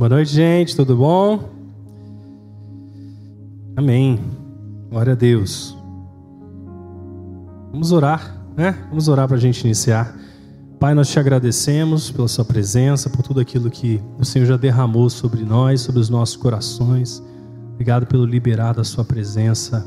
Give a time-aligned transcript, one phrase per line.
[0.00, 0.74] Boa noite, gente.
[0.74, 1.50] Tudo bom?
[3.76, 4.18] Amém.
[4.88, 5.76] Glória a Deus.
[7.70, 8.78] Vamos orar, né?
[8.88, 10.16] Vamos orar para a gente iniciar.
[10.78, 15.10] Pai, nós te agradecemos pela Sua presença, por tudo aquilo que o Senhor já derramou
[15.10, 17.22] sobre nós, sobre os nossos corações.
[17.74, 19.86] Obrigado pelo liberar da Sua presença,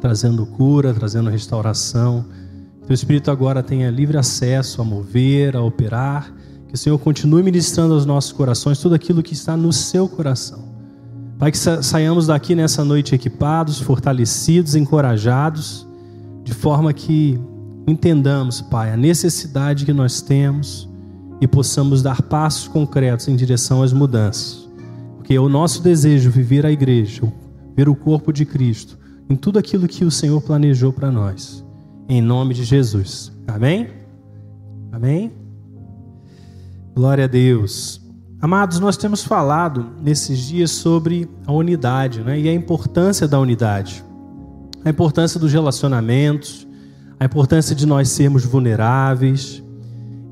[0.00, 2.24] trazendo cura, trazendo restauração.
[2.82, 6.34] O Espírito agora tenha livre acesso a mover, a operar
[6.70, 10.70] que o Senhor continue ministrando aos nossos corações tudo aquilo que está no seu coração.
[11.36, 15.84] Pai, que saiamos daqui nessa noite equipados, fortalecidos, encorajados,
[16.44, 17.40] de forma que
[17.88, 20.88] entendamos, Pai, a necessidade que nós temos
[21.40, 24.68] e possamos dar passos concretos em direção às mudanças.
[25.16, 27.22] Porque é o nosso desejo viver a igreja,
[27.74, 28.96] ver o corpo de Cristo,
[29.28, 31.64] em tudo aquilo que o Senhor planejou para nós.
[32.08, 33.32] Em nome de Jesus.
[33.48, 33.88] Amém?
[34.92, 35.32] Amém?
[36.94, 38.00] Glória a Deus.
[38.40, 42.38] Amados, nós temos falado nesses dias sobre a unidade né?
[42.40, 44.04] e a importância da unidade,
[44.84, 46.66] a importância dos relacionamentos,
[47.18, 49.62] a importância de nós sermos vulneráveis.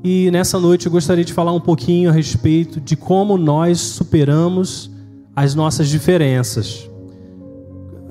[0.03, 4.89] E nessa noite eu gostaria de falar um pouquinho a respeito de como nós superamos
[5.35, 6.89] as nossas diferenças.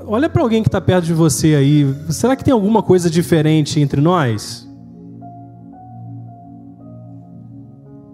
[0.07, 1.95] Olha para alguém que está perto de você aí.
[2.09, 4.68] Será que tem alguma coisa diferente entre nós?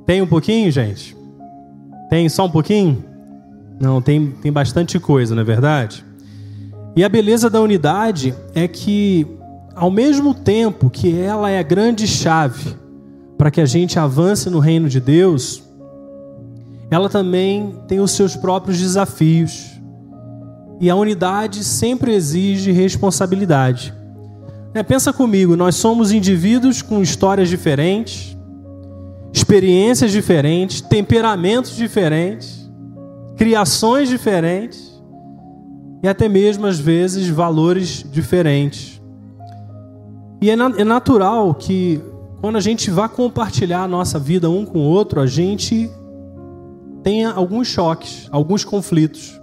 [0.06, 1.16] Tem um pouquinho, gente?
[2.10, 3.04] Tem só um pouquinho?
[3.80, 6.04] Não, tem, tem bastante coisa, não é verdade?
[6.96, 9.26] E a beleza da unidade é que,
[9.74, 12.76] ao mesmo tempo que ela é a grande chave
[13.36, 15.62] para que a gente avance no reino de Deus,
[16.90, 19.72] ela também tem os seus próprios desafios.
[20.80, 23.92] E a unidade sempre exige responsabilidade.
[24.72, 28.33] É, pensa comigo, nós somos indivíduos com histórias diferentes,
[29.34, 32.70] experiências diferentes, temperamentos diferentes,
[33.36, 35.02] criações diferentes
[36.04, 39.02] e até mesmo às vezes valores diferentes.
[40.40, 42.00] E é, é natural que
[42.40, 45.90] quando a gente vai compartilhar a nossa vida um com o outro, a gente
[47.02, 49.40] tenha alguns choques, alguns conflitos.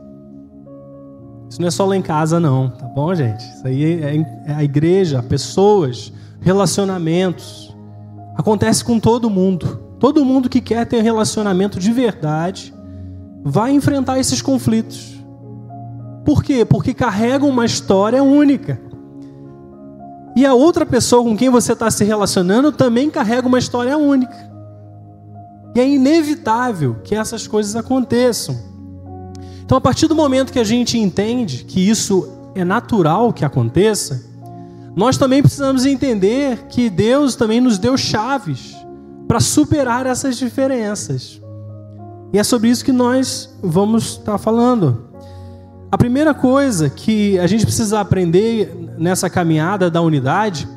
[1.50, 3.44] Isso não é só lá em casa, não, tá bom, gente?
[3.44, 4.16] Isso aí é,
[4.52, 7.71] é a igreja, pessoas, relacionamentos.
[8.42, 9.80] Acontece com todo mundo.
[10.00, 12.74] Todo mundo que quer ter um relacionamento de verdade
[13.44, 15.24] vai enfrentar esses conflitos.
[16.26, 16.66] Por quê?
[16.66, 18.82] Porque carrega uma história única.
[20.36, 24.36] E a outra pessoa com quem você está se relacionando também carrega uma história única.
[25.76, 28.58] E é inevitável que essas coisas aconteçam.
[29.64, 34.31] Então, a partir do momento que a gente entende que isso é natural que aconteça,
[34.96, 38.76] nós também precisamos entender que Deus também nos deu chaves
[39.28, 41.42] para superar essas diferenças.
[42.34, 45.10] E é sobre isso que nós vamos estar falando.
[45.92, 50.68] A primeira coisa que a gente precisa aprender nessa caminhada da unidade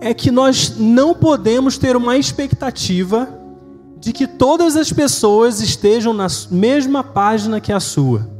[0.00, 3.28] é que nós não podemos ter uma expectativa
[3.98, 8.39] de que todas as pessoas estejam na mesma página que a sua.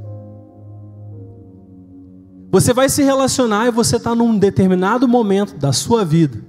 [2.50, 6.44] Você vai se relacionar e você está num determinado momento da sua vida.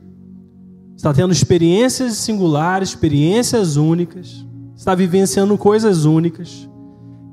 [0.98, 4.46] Está tendo experiências singulares, experiências únicas.
[4.76, 6.68] Está vivenciando coisas únicas.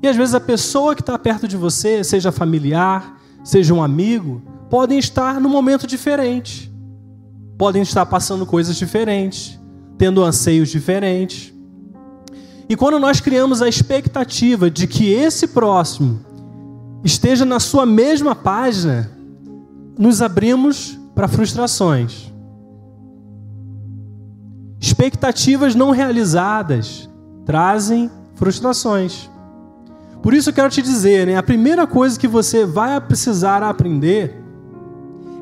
[0.03, 4.41] E às vezes a pessoa que está perto de você, seja familiar, seja um amigo,
[4.69, 6.71] podem estar num momento diferente.
[7.57, 9.59] Podem estar passando coisas diferentes,
[9.97, 11.51] tendo anseios diferentes.
[12.69, 16.28] E quando nós criamos a expectativa de que esse próximo
[17.03, 19.09] esteja na sua mesma página,
[19.97, 22.31] nos abrimos para frustrações.
[24.79, 27.09] Expectativas não realizadas
[27.45, 29.29] trazem frustrações.
[30.21, 34.35] Por isso eu quero te dizer, né, a primeira coisa que você vai precisar aprender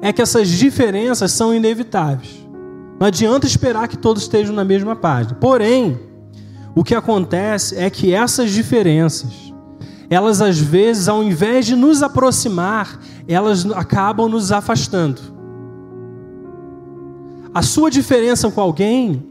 [0.01, 2.45] é que essas diferenças são inevitáveis.
[2.99, 5.35] Não adianta esperar que todos estejam na mesma página.
[5.35, 5.99] Porém,
[6.75, 9.46] o que acontece é que essas diferenças
[10.09, 15.21] elas às vezes, ao invés de nos aproximar, elas acabam nos afastando.
[17.53, 19.23] A sua diferença com alguém,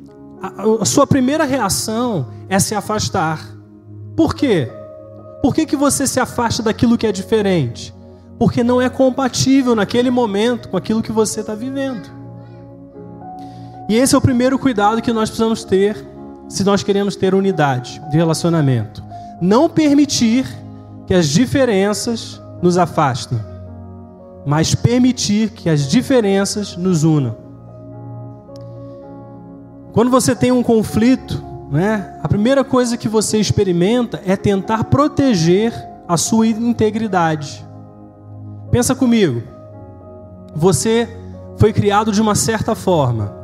[0.80, 3.40] a, sua primeira reação é se afastar.
[4.14, 4.70] Por quê?
[5.42, 7.94] Por que, que você se afasta daquilo que é diferente?
[8.38, 12.10] Porque não é compatível naquele momento com aquilo que você está vivendo.
[13.88, 15.96] E esse é o primeiro cuidado que nós precisamos ter
[16.48, 19.02] se nós queremos ter unidade de relacionamento.
[19.40, 20.46] Não permitir
[21.06, 23.38] que as diferenças nos afastem,
[24.44, 27.36] mas permitir que as diferenças nos unam.
[29.92, 32.18] Quando você tem um conflito né?
[32.22, 35.72] A primeira coisa que você experimenta é tentar proteger
[36.06, 37.64] a sua integridade.
[38.70, 39.42] Pensa comigo.
[40.54, 41.08] Você
[41.56, 43.34] foi criado de uma certa forma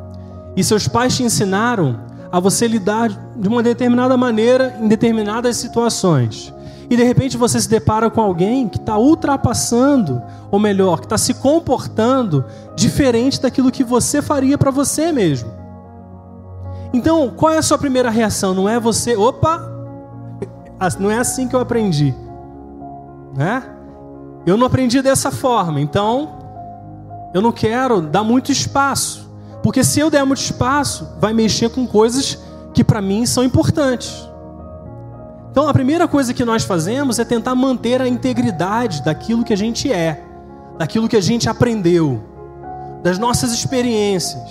[0.56, 2.00] e seus pais te ensinaram
[2.30, 6.52] a você lidar de uma determinada maneira em determinadas situações.
[6.90, 11.16] E de repente você se depara com alguém que está ultrapassando, ou melhor, que está
[11.16, 12.44] se comportando
[12.76, 15.50] diferente daquilo que você faria para você mesmo.
[16.92, 18.52] Então, qual é a sua primeira reação?
[18.52, 19.70] Não é você, opa,
[20.98, 22.14] não é assim que eu aprendi,
[23.34, 23.62] né?
[24.44, 26.36] Eu não aprendi dessa forma, então
[27.32, 29.30] eu não quero dar muito espaço,
[29.62, 32.38] porque se eu der muito espaço, vai mexer com coisas
[32.74, 34.28] que para mim são importantes.
[35.52, 39.56] Então a primeira coisa que nós fazemos é tentar manter a integridade daquilo que a
[39.56, 40.24] gente é,
[40.78, 42.20] daquilo que a gente aprendeu,
[43.02, 44.42] das nossas experiências,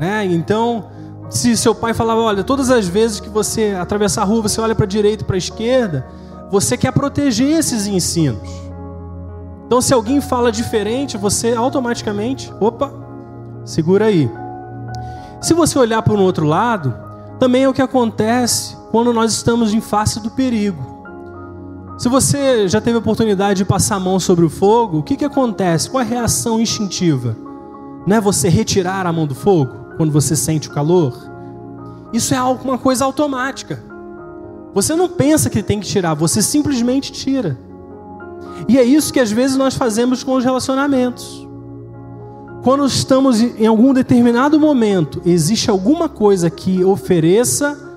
[0.00, 0.26] né?
[0.26, 0.86] Então
[1.30, 4.74] se seu pai falava, olha, todas as vezes que você atravessar a rua, você olha
[4.74, 6.04] para a direita e para a esquerda,
[6.50, 8.50] você quer proteger esses ensinos.
[9.64, 12.92] Então, se alguém fala diferente, você automaticamente, opa,
[13.64, 14.28] segura aí.
[15.40, 16.92] Se você olhar para o outro lado,
[17.38, 21.00] também é o que acontece quando nós estamos em face do perigo.
[21.98, 25.16] Se você já teve a oportunidade de passar a mão sobre o fogo, o que,
[25.16, 25.90] que acontece?
[25.90, 27.36] Qual é a reação instintiva?
[28.06, 29.80] Não é você retirar a mão do fogo?
[30.00, 31.12] quando você sente o calor,
[32.10, 33.84] isso é uma coisa automática.
[34.72, 37.60] Você não pensa que tem que tirar, você simplesmente tira.
[38.66, 41.46] E é isso que às vezes nós fazemos com os relacionamentos.
[42.64, 47.89] Quando estamos em algum determinado momento, existe alguma coisa que ofereça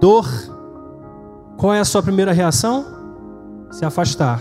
[0.00, 0.26] dor,
[1.56, 2.84] qual é a sua primeira reação?
[3.70, 4.40] Se afastar.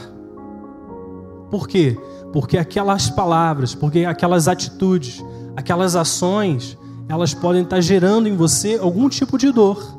[1.50, 1.98] Por quê?
[2.31, 5.24] Porque aquelas palavras, porque aquelas atitudes,
[5.56, 6.77] aquelas ações
[7.09, 9.98] elas podem estar gerando em você algum tipo de dor,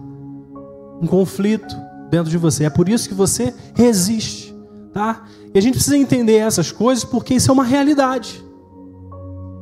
[1.01, 1.75] um conflito
[2.11, 2.65] dentro de você.
[2.65, 4.55] É por isso que você resiste,
[4.93, 5.25] tá?
[5.55, 8.45] E a gente precisa entender essas coisas porque isso é uma realidade.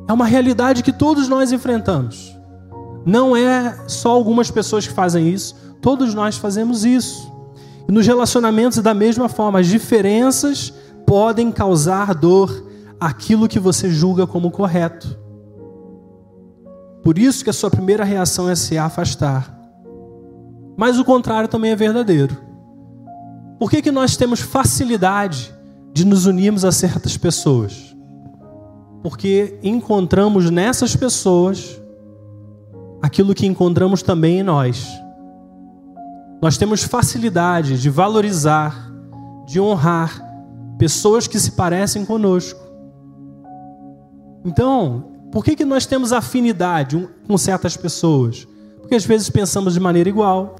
[0.07, 2.35] É uma realidade que todos nós enfrentamos.
[3.05, 7.31] Não é só algumas pessoas que fazem isso, todos nós fazemos isso.
[7.87, 10.73] E nos relacionamentos, da mesma forma, as diferenças
[11.05, 12.65] podem causar dor
[12.99, 15.17] aquilo que você julga como correto.
[17.03, 19.57] Por isso que a sua primeira reação é se afastar.
[20.75, 22.35] Mas o contrário também é verdadeiro.
[23.57, 25.53] Por que, que nós temos facilidade
[25.93, 27.95] de nos unirmos a certas pessoas?
[29.01, 31.81] Porque encontramos nessas pessoas
[33.01, 34.87] aquilo que encontramos também em nós.
[36.41, 38.91] Nós temos facilidade de valorizar,
[39.47, 40.21] de honrar
[40.77, 42.59] pessoas que se parecem conosco.
[44.45, 48.47] Então, por que, que nós temos afinidade com certas pessoas?
[48.79, 50.55] Porque às vezes pensamos de maneira igual.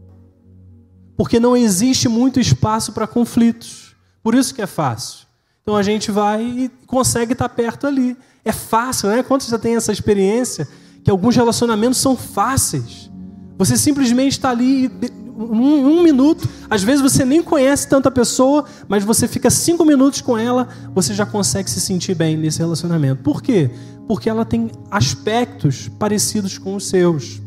[1.15, 3.95] Porque não existe muito espaço para conflitos.
[4.21, 5.27] Por isso que é fácil.
[5.61, 8.17] Então a gente vai e consegue estar perto ali.
[8.43, 9.21] É fácil, né?
[9.21, 10.67] Quantos já tem essa experiência?
[11.03, 13.11] Que alguns relacionamentos são fáceis.
[13.57, 14.89] Você simplesmente está ali
[15.37, 16.47] um, um, minuto.
[16.69, 21.13] Às vezes você nem conhece tanta pessoa, mas você fica cinco minutos com ela, você
[21.13, 23.21] já consegue se sentir bem nesse relacionamento.
[23.21, 23.69] Por quê?
[24.07, 27.41] Porque ela tem aspectos parecidos com os seus.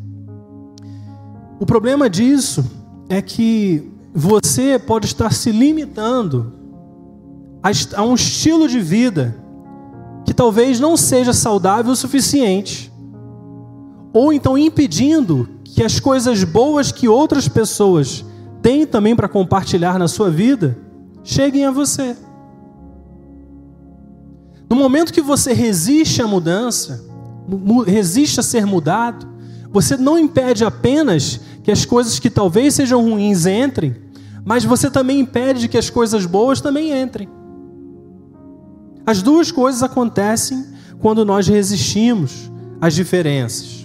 [1.58, 2.64] O problema disso
[3.08, 6.52] é que você pode estar se limitando
[7.94, 9.36] a um estilo de vida
[10.24, 12.90] que talvez não seja saudável o suficiente,
[14.12, 18.24] ou então impedindo que as coisas boas que outras pessoas
[18.62, 20.76] têm também para compartilhar na sua vida
[21.22, 22.16] cheguem a você.
[24.68, 27.04] No momento que você resiste à mudança,
[27.86, 29.28] resiste a ser mudado,
[29.72, 33.96] você não impede apenas que as coisas que talvez sejam ruins entrem,
[34.44, 37.28] mas você também impede que as coisas boas também entrem.
[39.04, 40.64] As duas coisas acontecem
[41.00, 42.50] quando nós resistimos
[42.80, 43.79] às diferenças.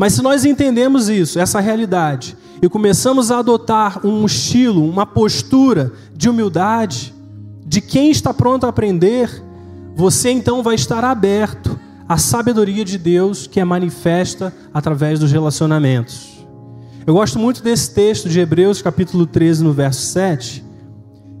[0.00, 5.92] Mas se nós entendemos isso, essa realidade, e começamos a adotar um estilo, uma postura
[6.16, 7.14] de humildade,
[7.66, 9.30] de quem está pronto a aprender,
[9.94, 11.78] você então vai estar aberto
[12.08, 16.46] à sabedoria de Deus que é manifesta através dos relacionamentos.
[17.06, 20.64] Eu gosto muito desse texto de Hebreus, capítulo 13, no verso 7,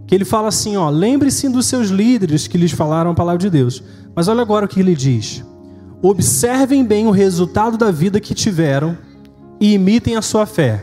[0.06, 3.48] que ele fala assim: ó, lembre-se dos seus líderes que lhes falaram a palavra de
[3.48, 3.82] Deus.
[4.14, 5.42] Mas olha agora o que ele diz:
[6.02, 8.96] observem bem o resultado da vida que tiveram
[9.60, 10.82] e imitem a sua fé.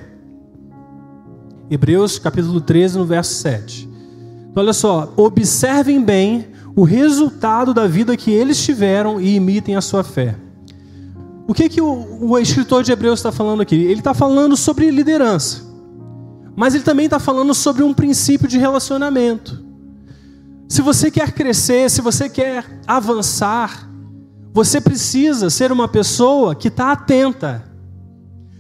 [1.70, 3.90] Hebreus capítulo 13, no verso 7.
[4.52, 9.82] Então, olha só, observem bem o resultado da vida que eles tiveram e imitem a
[9.82, 10.36] sua fé.
[11.48, 13.76] O que, que o, o escritor de Hebreus está falando aqui?
[13.76, 15.64] Ele está falando sobre liderança,
[16.56, 19.66] mas ele também está falando sobre um princípio de relacionamento.
[20.70, 23.90] Se você quer crescer, se você quer avançar,
[24.58, 27.64] você precisa ser uma pessoa que está atenta.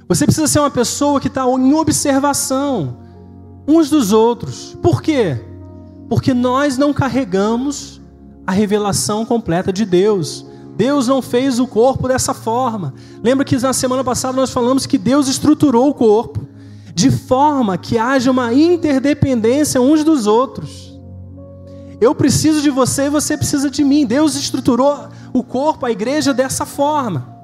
[0.08, 3.00] Você precisa ser uma pessoa que está em observação
[3.68, 4.78] uns dos outros.
[4.80, 5.44] Por quê?
[6.08, 8.00] Porque nós não carregamos
[8.46, 10.46] a revelação completa de Deus.
[10.76, 12.94] Deus não fez o corpo dessa forma.
[13.24, 16.48] Lembra que na semana passada nós falamos que Deus estruturou o corpo
[16.94, 20.96] de forma que haja uma interdependência uns dos outros.
[22.00, 24.06] Eu preciso de você e você precisa de mim.
[24.06, 27.36] Deus estruturou o corpo, a igreja dessa forma.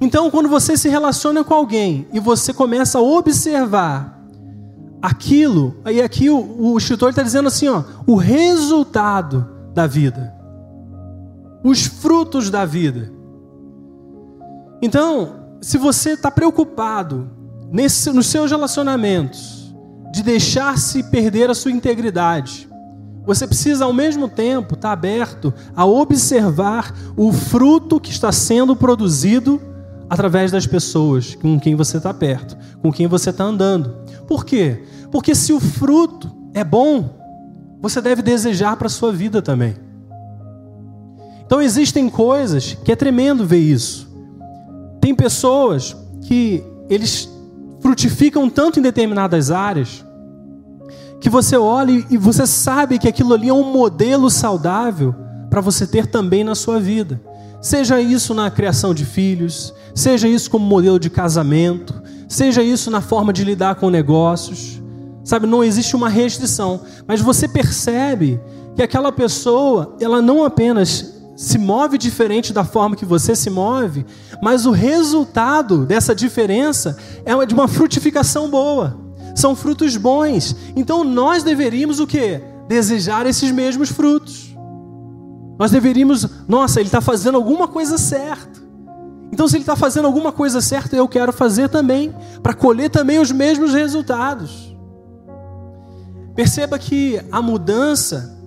[0.00, 4.20] Então, quando você se relaciona com alguém e você começa a observar
[5.00, 10.34] aquilo, aí aqui o, o escritor está dizendo assim, ó, o resultado da vida,
[11.62, 13.12] os frutos da vida.
[14.82, 17.30] Então, se você está preocupado
[17.70, 19.74] nesse, nos seus relacionamentos
[20.12, 22.68] de deixar-se perder a sua integridade,
[23.26, 28.76] você precisa ao mesmo tempo estar tá aberto a observar o fruto que está sendo
[28.76, 29.60] produzido
[30.08, 33.96] através das pessoas com quem você está perto, com quem você está andando.
[34.26, 34.84] Por quê?
[35.10, 37.10] Porque se o fruto é bom,
[37.80, 39.74] você deve desejar para a sua vida também.
[41.46, 44.08] Então existem coisas que é tremendo ver isso.
[45.00, 47.28] Tem pessoas que eles
[47.80, 50.04] frutificam tanto em determinadas áreas
[51.24, 55.14] que você olha e você sabe que aquilo ali é um modelo saudável
[55.48, 57.18] para você ter também na sua vida.
[57.62, 61.94] Seja isso na criação de filhos, seja isso como modelo de casamento,
[62.28, 64.82] seja isso na forma de lidar com negócios.
[65.24, 68.38] Sabe, não existe uma restrição, mas você percebe
[68.76, 74.04] que aquela pessoa, ela não apenas se move diferente da forma que você se move,
[74.42, 79.03] mas o resultado dessa diferença é de uma frutificação boa
[79.34, 80.54] são frutos bons.
[80.76, 82.40] Então nós deveríamos o que?
[82.68, 84.54] Desejar esses mesmos frutos.
[85.58, 88.64] Nós deveríamos, nossa, ele está fazendo alguma coisa certa.
[89.34, 93.18] Então, se ele está fazendo alguma coisa certa, eu quero fazer também, para colher também
[93.18, 94.76] os mesmos resultados.
[96.36, 98.38] Perceba que a mudança,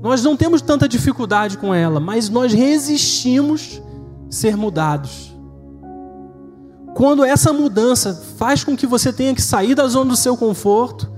[0.00, 3.82] nós não temos tanta dificuldade com ela, mas nós resistimos
[4.30, 5.31] ser mudados.
[6.94, 11.10] Quando essa mudança faz com que você tenha que sair da zona do seu conforto,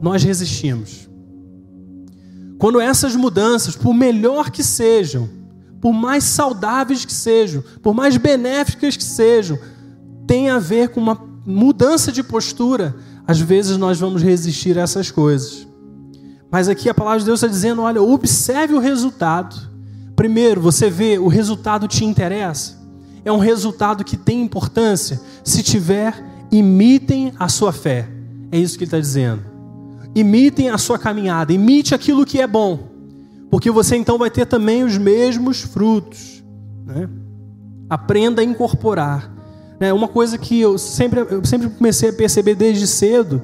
[0.00, 1.08] nós resistimos.
[2.58, 5.28] Quando essas mudanças, por melhor que sejam,
[5.80, 9.58] por mais saudáveis que sejam, por mais benéficas que sejam,
[10.26, 12.94] tem a ver com uma mudança de postura,
[13.26, 15.66] às vezes nós vamos resistir a essas coisas.
[16.50, 19.68] Mas aqui a palavra de Deus está dizendo: olha, observe o resultado.
[20.16, 22.77] Primeiro, você vê o resultado te interessa
[23.28, 25.20] é um resultado que tem importância.
[25.44, 28.08] Se tiver, imitem a sua fé.
[28.50, 29.42] É isso que ele está dizendo.
[30.14, 32.88] Imitem a sua caminhada, imite aquilo que é bom,
[33.50, 36.42] porque você então vai ter também os mesmos frutos.
[36.86, 37.06] Né?
[37.90, 39.30] Aprenda a incorporar.
[39.78, 39.92] Né?
[39.92, 43.42] Uma coisa que eu sempre, eu sempre comecei a perceber desde cedo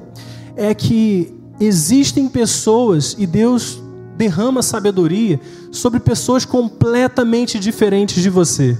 [0.55, 3.79] é que existem pessoas e Deus
[4.17, 5.39] derrama sabedoria
[5.71, 8.75] sobre pessoas completamente diferentes de você.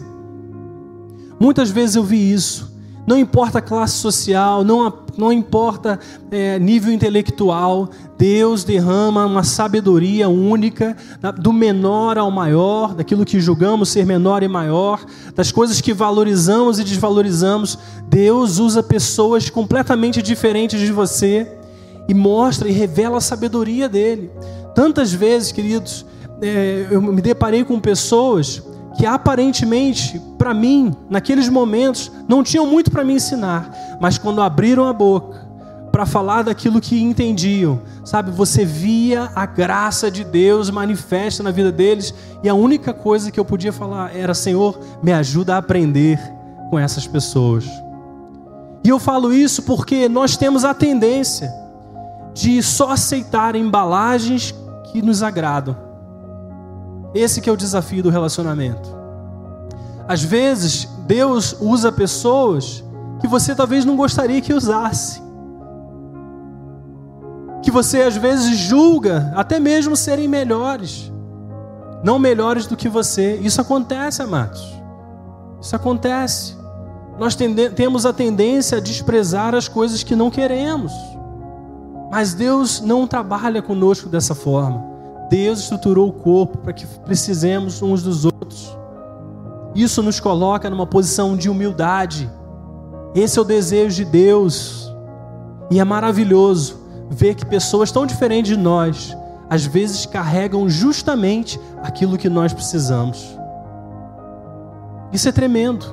[1.40, 2.76] Muitas vezes eu vi isso.
[3.08, 6.00] Não importa a classe social, não, não importa
[6.32, 10.98] é, nível intelectual, Deus derrama uma sabedoria única,
[11.38, 16.80] do menor ao maior, daquilo que julgamos ser menor e maior, das coisas que valorizamos
[16.80, 17.78] e desvalorizamos.
[18.08, 21.48] Deus usa pessoas completamente diferentes de você
[22.08, 24.32] e mostra e revela a sabedoria dele.
[24.74, 26.06] Tantas vezes, queridos,
[26.42, 28.64] é, eu me deparei com pessoas
[28.98, 34.86] que aparentemente, para mim, naqueles momentos, não tinham muito para me ensinar, mas quando abriram
[34.86, 35.44] a boca
[35.92, 41.72] para falar daquilo que entendiam, sabe, você via a graça de Deus manifesta na vida
[41.72, 46.20] deles, e a única coisa que eu podia falar era: Senhor, me ajuda a aprender
[46.70, 47.66] com essas pessoas.
[48.84, 51.52] E eu falo isso porque nós temos a tendência
[52.36, 54.54] de só aceitar embalagens
[54.92, 55.76] que nos agradam.
[57.16, 59.05] Esse que é o desafio do relacionamento.
[60.08, 62.84] Às vezes, Deus usa pessoas
[63.20, 65.22] que você talvez não gostaria que usasse.
[67.64, 71.12] Que você às vezes julga até mesmo serem melhores.
[72.04, 73.38] Não melhores do que você.
[73.38, 74.64] Isso acontece, amados.
[75.60, 76.56] Isso acontece.
[77.18, 77.36] Nós
[77.76, 80.92] temos a tendência a desprezar as coisas que não queremos.
[82.12, 84.84] Mas Deus não trabalha conosco dessa forma.
[85.30, 88.78] Deus estruturou o corpo para que precisemos uns dos outros.
[89.76, 92.32] Isso nos coloca numa posição de humildade.
[93.14, 94.90] Esse é o desejo de Deus.
[95.70, 96.80] E é maravilhoso
[97.10, 99.16] ver que pessoas tão diferentes de nós,
[99.50, 103.38] às vezes carregam justamente aquilo que nós precisamos.
[105.12, 105.86] Isso é tremendo.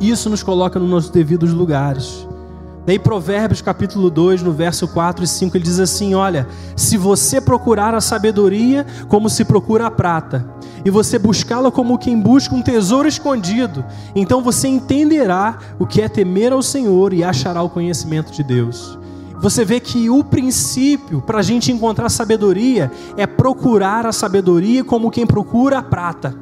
[0.00, 2.26] Isso nos coloca nos nossos devidos lugares.
[2.84, 6.46] Daí Provérbios capítulo 2, no verso 4 e 5, ele diz assim: Olha,
[6.76, 10.48] se você procurar a sabedoria como se procura a prata,
[10.86, 16.08] e você buscá-la como quem busca um tesouro escondido, então você entenderá o que é
[16.08, 18.96] temer ao Senhor e achará o conhecimento de Deus.
[19.40, 25.10] Você vê que o princípio para a gente encontrar sabedoria é procurar a sabedoria como
[25.10, 26.38] quem procura a prata,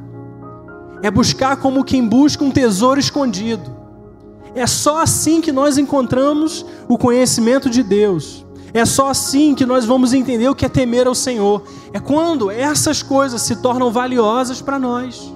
[1.01, 3.75] é buscar como quem busca um tesouro escondido.
[4.53, 8.44] É só assim que nós encontramos o conhecimento de Deus.
[8.75, 11.63] É só assim que nós vamos entender o que é temer ao Senhor.
[11.93, 15.33] É quando essas coisas se tornam valiosas para nós.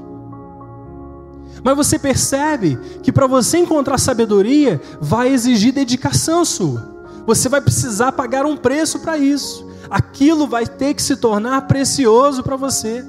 [1.64, 6.94] Mas você percebe que para você encontrar sabedoria, vai exigir dedicação sua.
[7.26, 9.66] Você vai precisar pagar um preço para isso.
[9.90, 13.06] Aquilo vai ter que se tornar precioso para você.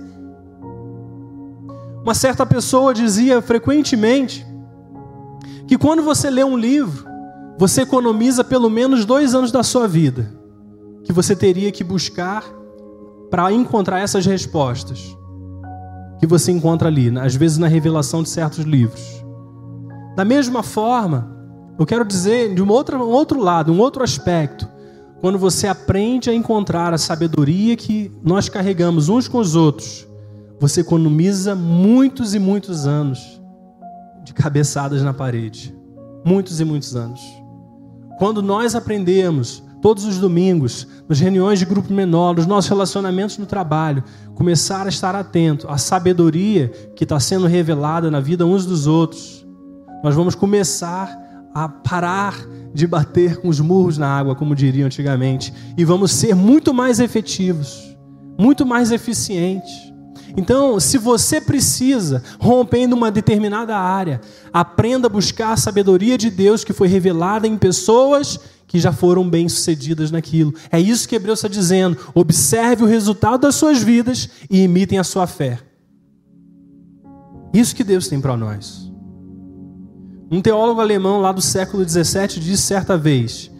[2.04, 4.46] Uma certa pessoa dizia frequentemente
[5.66, 7.09] que quando você lê um livro,
[7.60, 10.32] você economiza pelo menos dois anos da sua vida,
[11.04, 12.42] que você teria que buscar
[13.30, 15.14] para encontrar essas respostas
[16.18, 19.22] que você encontra ali, às vezes na revelação de certos livros.
[20.16, 21.36] Da mesma forma,
[21.78, 24.66] eu quero dizer de um outro, um outro lado, um outro aspecto,
[25.20, 30.08] quando você aprende a encontrar a sabedoria que nós carregamos uns com os outros,
[30.58, 33.38] você economiza muitos e muitos anos
[34.24, 35.78] de cabeçadas na parede.
[36.24, 37.39] Muitos e muitos anos.
[38.20, 43.46] Quando nós aprendemos, todos os domingos, nas reuniões de grupo menor, nos nossos relacionamentos no
[43.46, 48.86] trabalho, começar a estar atento à sabedoria que está sendo revelada na vida uns dos
[48.86, 49.46] outros,
[50.04, 51.18] nós vamos começar
[51.54, 52.34] a parar
[52.74, 57.00] de bater com os murros na água, como diriam antigamente, e vamos ser muito mais
[57.00, 57.96] efetivos,
[58.38, 59.89] muito mais eficientes.
[60.36, 64.20] Então, se você precisa romper uma determinada área,
[64.52, 69.28] aprenda a buscar a sabedoria de Deus que foi revelada em pessoas que já foram
[69.28, 70.54] bem-sucedidas naquilo.
[70.70, 71.96] É isso que Hebreus está dizendo.
[72.14, 75.58] Observe o resultado das suas vidas e imitem a sua fé.
[77.52, 78.88] Isso que Deus tem para nós.
[80.30, 83.50] Um teólogo alemão lá do século XVII disse certa vez: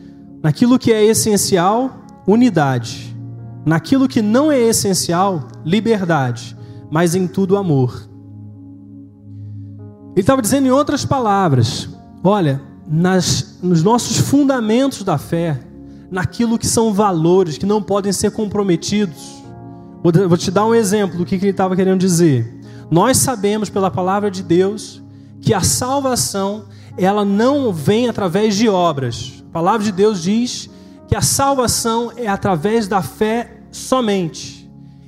[0.40, 3.16] naquilo que é essencial, unidade.
[3.66, 6.56] Naquilo que não é essencial, liberdade
[6.90, 8.09] mas em tudo amor.
[10.12, 11.88] Ele estava dizendo em outras palavras:
[12.22, 15.61] olha, nas, nos nossos fundamentos da fé,
[16.11, 19.40] naquilo que são valores que não podem ser comprometidos.
[20.03, 22.61] Vou, te dar um exemplo do que, que ele estava querendo dizer.
[22.90, 25.03] Nós sabemos pela palavra de Deus
[25.40, 26.64] que a salvação
[26.96, 29.44] ela não vem através de obras.
[29.48, 30.68] A palavra de Deus diz
[31.07, 34.59] que a salvação é através da fé somente.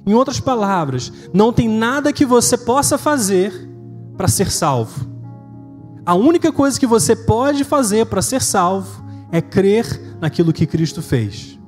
[0.04, 3.68] Em outras palavras, não tem nada que você possa fazer
[4.16, 5.06] para ser salvo.
[6.04, 11.00] A única coisa que você pode fazer para ser salvo é crer naquilo que Cristo
[11.00, 11.58] fez.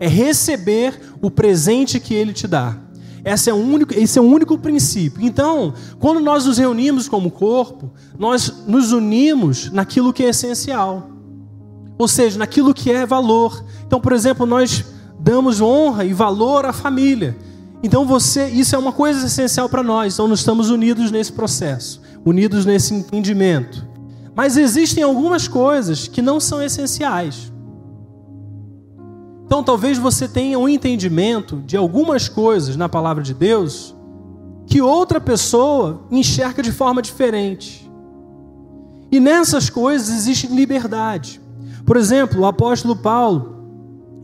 [0.00, 2.76] É receber o presente que ele te dá.
[3.24, 5.24] Esse é, o único, esse é o único princípio.
[5.24, 11.08] Então, quando nós nos reunimos como corpo, nós nos unimos naquilo que é essencial.
[11.96, 13.64] Ou seja, naquilo que é valor.
[13.86, 14.84] Então, por exemplo, nós
[15.20, 17.36] damos honra e valor à família.
[17.82, 20.14] Então você, isso é uma coisa essencial para nós.
[20.14, 23.86] Então nós estamos unidos nesse processo, unidos nesse entendimento.
[24.34, 27.52] Mas existem algumas coisas que não são essenciais.
[29.44, 33.94] Então talvez você tenha um entendimento de algumas coisas na palavra de Deus
[34.66, 37.90] que outra pessoa enxerga de forma diferente.
[39.10, 41.38] E nessas coisas existe liberdade.
[41.84, 43.66] Por exemplo, o apóstolo Paulo,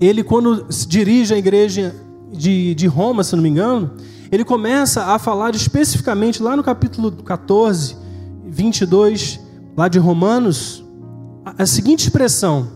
[0.00, 1.94] ele quando se dirige à igreja
[2.32, 3.92] de, de Roma, se não me engano,
[4.30, 7.96] ele começa a falar especificamente lá no capítulo 14,
[8.46, 9.40] 22,
[9.76, 10.84] lá de Romanos,
[11.44, 12.68] a, a seguinte expressão: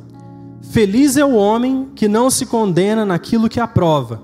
[0.71, 4.23] Feliz é o homem que não se condena naquilo que aprova.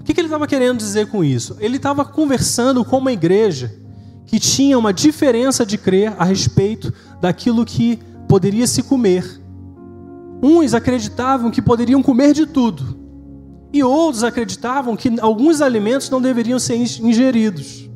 [0.00, 1.56] O que, que ele estava querendo dizer com isso?
[1.58, 3.74] Ele estava conversando com uma igreja
[4.24, 7.98] que tinha uma diferença de crer a respeito daquilo que
[8.28, 9.40] poderia se comer.
[10.42, 13.05] Uns acreditavam que poderiam comer de tudo,
[13.78, 17.88] e outros acreditavam que alguns alimentos não deveriam ser ingeridos.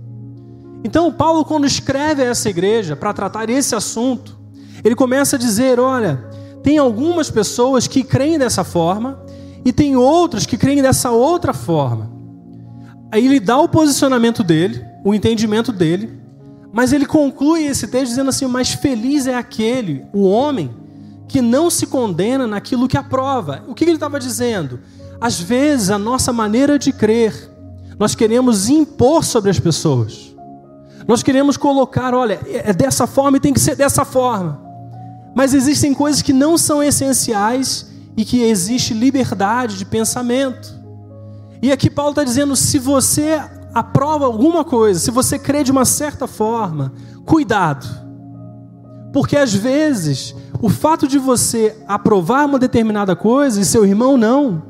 [0.84, 4.38] Então, Paulo, quando escreve a essa igreja para tratar esse assunto,
[4.82, 6.24] ele começa a dizer: olha,
[6.62, 9.22] tem algumas pessoas que creem dessa forma
[9.64, 12.10] e tem outras que creem dessa outra forma.
[13.12, 16.18] Aí ele dá o posicionamento dele, o entendimento dele,
[16.72, 20.70] Mas ele conclui esse texto dizendo assim: Mas feliz é aquele, o homem,
[21.28, 23.64] que não se condena naquilo que aprova.
[23.68, 24.80] O que ele estava dizendo?
[25.20, 27.50] Às vezes, a nossa maneira de crer,
[27.98, 30.35] nós queremos impor sobre as pessoas.
[31.06, 34.61] Nós queremos colocar, olha, é dessa forma e tem que ser dessa forma.
[35.35, 40.72] Mas existem coisas que não são essenciais e que existe liberdade de pensamento.
[41.62, 43.42] E aqui Paulo está dizendo: se você
[43.74, 46.92] aprova alguma coisa, se você crê de uma certa forma,
[47.24, 47.87] cuidado.
[49.12, 54.69] Porque às vezes, o fato de você aprovar uma determinada coisa e seu irmão não,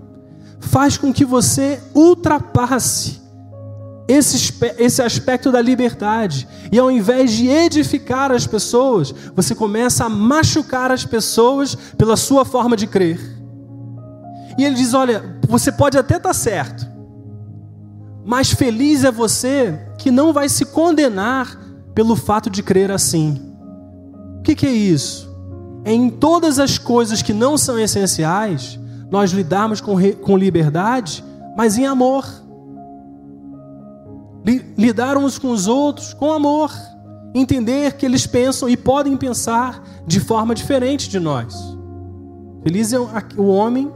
[0.60, 3.20] faz com que você ultrapasse
[4.06, 6.46] esse, esse aspecto da liberdade.
[6.72, 12.44] E ao invés de edificar as pessoas, você começa a machucar as pessoas pela sua
[12.44, 13.20] forma de crer.
[14.58, 16.86] E ele diz: Olha, você pode até estar certo,
[18.24, 21.58] mas feliz é você que não vai se condenar
[21.94, 23.40] pelo fato de crer assim.
[24.38, 25.30] O que, que é isso?
[25.84, 28.79] É em todas as coisas que não são essenciais,
[29.10, 31.24] nós lidarmos com, com liberdade,
[31.56, 32.24] mas em amor.
[34.76, 36.72] Lidar uns com os outros com amor.
[37.34, 41.54] Entender que eles pensam e podem pensar de forma diferente de nós.
[42.62, 43.90] Feliz é o homem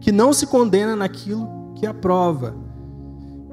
[0.00, 2.54] que não se condena naquilo que aprova.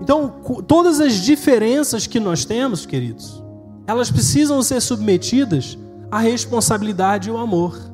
[0.01, 3.43] Então, todas as diferenças que nós temos, queridos,
[3.87, 5.77] elas precisam ser submetidas
[6.11, 7.92] à responsabilidade e ao amor.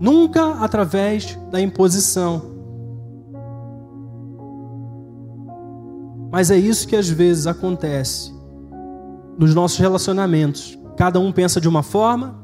[0.00, 2.42] Nunca através da imposição.
[6.32, 8.32] Mas é isso que às vezes acontece
[9.36, 10.78] nos nossos relacionamentos.
[10.96, 12.38] Cada um pensa de uma forma,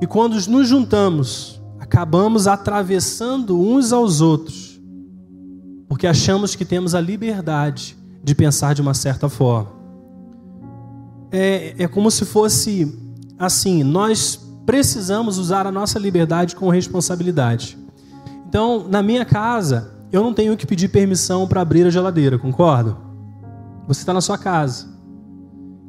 [0.00, 4.80] e quando nos juntamos, acabamos atravessando uns aos outros,
[5.88, 9.72] porque achamos que temos a liberdade de pensar de uma certa forma.
[11.30, 12.96] É, é como se fosse
[13.38, 17.76] assim: nós precisamos usar a nossa liberdade com responsabilidade.
[18.48, 22.96] Então, na minha casa, eu não tenho que pedir permissão para abrir a geladeira, concorda?
[23.88, 24.86] Você está na sua casa.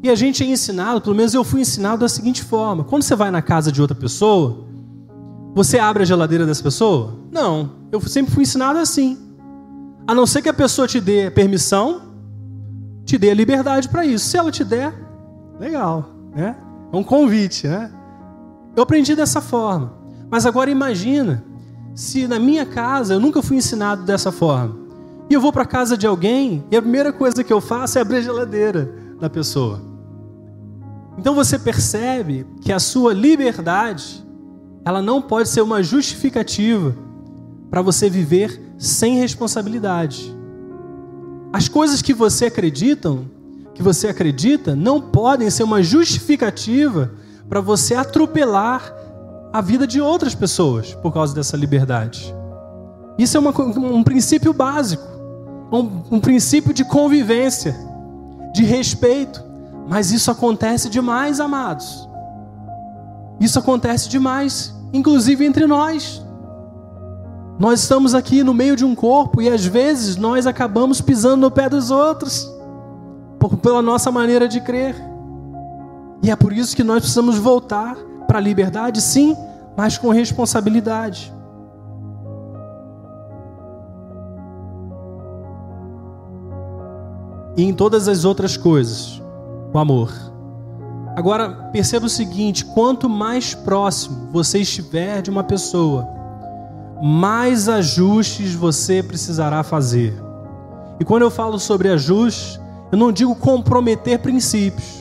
[0.02, 3.16] E a gente é ensinado, pelo menos eu fui ensinado da seguinte forma: quando você
[3.16, 4.66] vai na casa de outra pessoa,
[5.54, 7.20] você abre a geladeira dessa pessoa?
[7.32, 9.16] Não, eu sempre fui ensinado assim.
[10.08, 12.02] A não ser que a pessoa te dê permissão,
[13.06, 14.26] te dê a liberdade para isso.
[14.26, 14.92] Se ela te der,
[15.60, 16.56] legal, né?
[16.92, 17.92] É um convite, né?
[18.76, 19.94] Eu aprendi dessa forma.
[20.30, 21.44] Mas agora imagina
[21.94, 24.76] se na minha casa eu nunca fui ensinado dessa forma.
[25.30, 28.02] E eu vou para casa de alguém e a primeira coisa que eu faço é
[28.02, 29.82] abrir a geladeira da pessoa.
[31.18, 34.26] Então você percebe que a sua liberdade,
[34.86, 36.96] ela não pode ser uma justificativa
[37.70, 40.36] para você viver sem responsabilidade.
[41.54, 43.26] As coisas que você acreditam,
[43.74, 47.12] que você acredita, não podem ser uma justificativa
[47.52, 48.96] para você atropelar
[49.54, 52.34] a vida de outras pessoas por causa dessa liberdade.
[53.20, 55.12] Isso é uma, um princípio básico
[55.72, 57.76] um, um princípio de convivência,
[58.54, 59.42] de respeito.
[59.88, 62.08] Mas isso acontece demais, amados.
[63.40, 66.22] Isso acontece demais, inclusive entre nós.
[67.58, 71.52] Nós estamos aqui no meio de um corpo e às vezes nós acabamos pisando no
[71.52, 72.52] pé dos outros,
[73.40, 74.96] por, pela nossa maneira de crer.
[76.24, 77.96] E é por isso que nós precisamos voltar
[78.28, 79.36] para a liberdade, sim,
[79.76, 81.34] mas com responsabilidade.
[87.56, 89.22] e em todas as outras coisas,
[89.74, 90.12] o amor.
[91.16, 96.08] Agora, perceba o seguinte: quanto mais próximo você estiver de uma pessoa,
[97.02, 100.14] mais ajustes você precisará fazer.
[101.00, 102.60] E quando eu falo sobre ajustes,
[102.92, 105.01] eu não digo comprometer princípios,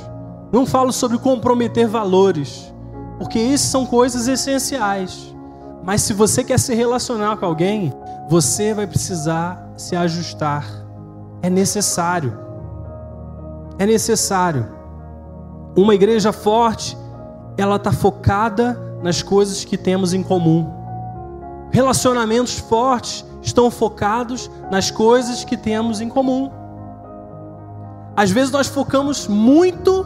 [0.53, 2.73] não falo sobre comprometer valores,
[3.19, 5.35] porque isso são coisas essenciais.
[5.83, 7.93] Mas se você quer se relacionar com alguém,
[8.29, 10.67] você vai precisar se ajustar.
[11.43, 12.37] É necessário.
[13.79, 14.69] É necessário.
[15.77, 16.97] Uma igreja forte,
[17.57, 20.71] ela está focada nas coisas que temos em comum.
[21.71, 26.51] Relacionamentos fortes estão focados nas coisas que temos em comum.
[28.17, 30.00] Às vezes nós focamos muito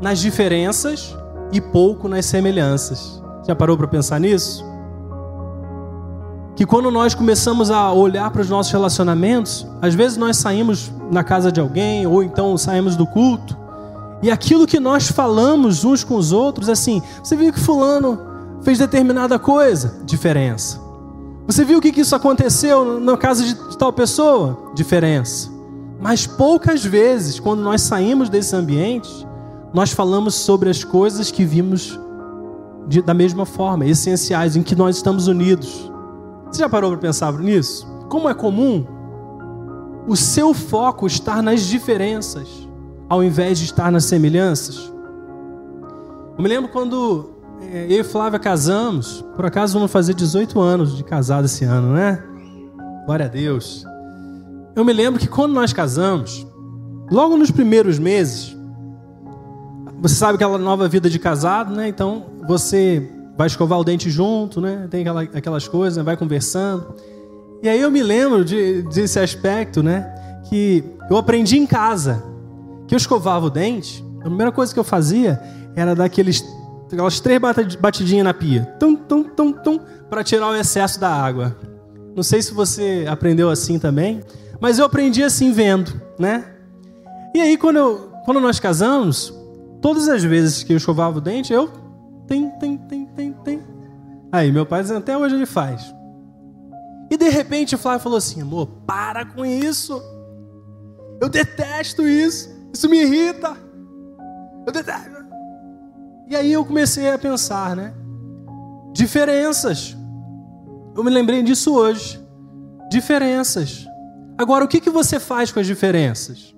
[0.00, 1.16] nas diferenças
[1.52, 3.22] e pouco nas semelhanças.
[3.46, 4.64] Já parou para pensar nisso?
[6.60, 11.24] que quando nós começamos a olhar para os nossos relacionamentos, às vezes nós saímos na
[11.24, 13.56] casa de alguém ou então saímos do culto,
[14.22, 18.18] e aquilo que nós falamos uns com os outros, assim, você viu que fulano
[18.60, 20.02] fez determinada coisa?
[20.04, 20.78] Diferença.
[21.46, 24.58] Você viu o que isso aconteceu na casa de tal pessoa?
[24.74, 25.50] Diferença.
[25.98, 29.26] Mas poucas vezes, quando nós saímos desses ambientes,
[29.72, 31.98] nós falamos sobre as coisas que vimos
[32.88, 35.90] de, da mesma forma, essenciais, em que nós estamos unidos.
[36.50, 37.86] Você já parou para pensar nisso?
[38.08, 38.84] Como é comum
[40.08, 42.68] o seu foco estar nas diferenças,
[43.08, 44.92] ao invés de estar nas semelhanças?
[46.36, 47.30] Eu me lembro quando
[47.60, 51.92] é, eu e Flávia casamos, por acaso vamos fazer 18 anos de casado esse ano,
[51.92, 52.20] né?
[53.06, 53.84] Glória a Deus.
[54.74, 56.46] Eu me lembro que quando nós casamos,
[57.10, 58.56] logo nos primeiros meses,
[60.00, 61.86] você sabe aquela nova vida de casado, né?
[61.86, 64.88] Então você vai escovar o dente junto, né?
[64.90, 66.02] Tem aquela, aquelas coisas, né?
[66.02, 66.94] vai conversando.
[67.62, 70.12] E aí eu me lembro de, desse aspecto, né?
[70.48, 72.22] Que eu aprendi em casa
[72.88, 74.04] que eu escovava o dente.
[74.20, 75.40] A primeira coisa que eu fazia
[75.76, 76.44] era dar aqueles,
[76.90, 77.40] aquelas três
[77.78, 81.56] batidinhas na pia, tum, tum, tum, tum, para tirar o excesso da água.
[82.16, 84.22] Não sei se você aprendeu assim também,
[84.60, 86.44] mas eu aprendi assim vendo, né?
[87.34, 89.32] E aí quando, eu, quando nós casamos,
[89.80, 91.70] todas as vezes que eu escovava o dente, eu
[92.26, 93.62] tem, tem, tem, tem, tem.
[94.30, 95.92] Aí meu pai até hoje ele faz.
[97.10, 100.00] E de repente o Flávio falou assim: amor, para com isso.
[101.20, 102.48] Eu detesto isso.
[102.72, 103.56] Isso me irrita.
[104.66, 105.20] Eu detesto.
[106.28, 107.92] E aí eu comecei a pensar, né?
[108.92, 109.96] Diferenças.
[110.96, 112.24] Eu me lembrei disso hoje.
[112.88, 113.86] Diferenças.
[114.38, 116.54] Agora, o que, que você faz com as diferenças?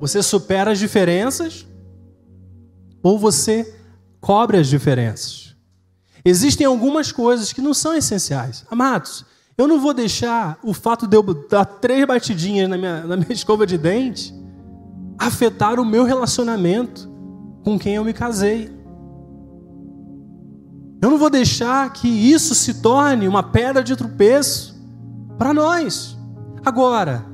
[0.00, 1.66] Você supera as diferenças
[3.02, 3.74] ou você
[4.20, 5.56] cobre as diferenças?
[6.24, 8.64] Existem algumas coisas que não são essenciais.
[8.70, 9.24] Amados,
[9.56, 13.32] eu não vou deixar o fato de eu dar três batidinhas na minha, na minha
[13.32, 14.34] escova de dente
[15.18, 17.10] afetar o meu relacionamento
[17.64, 18.70] com quem eu me casei.
[21.02, 24.76] Eu não vou deixar que isso se torne uma pedra de tropeço
[25.36, 26.16] para nós.
[26.64, 27.24] Agora,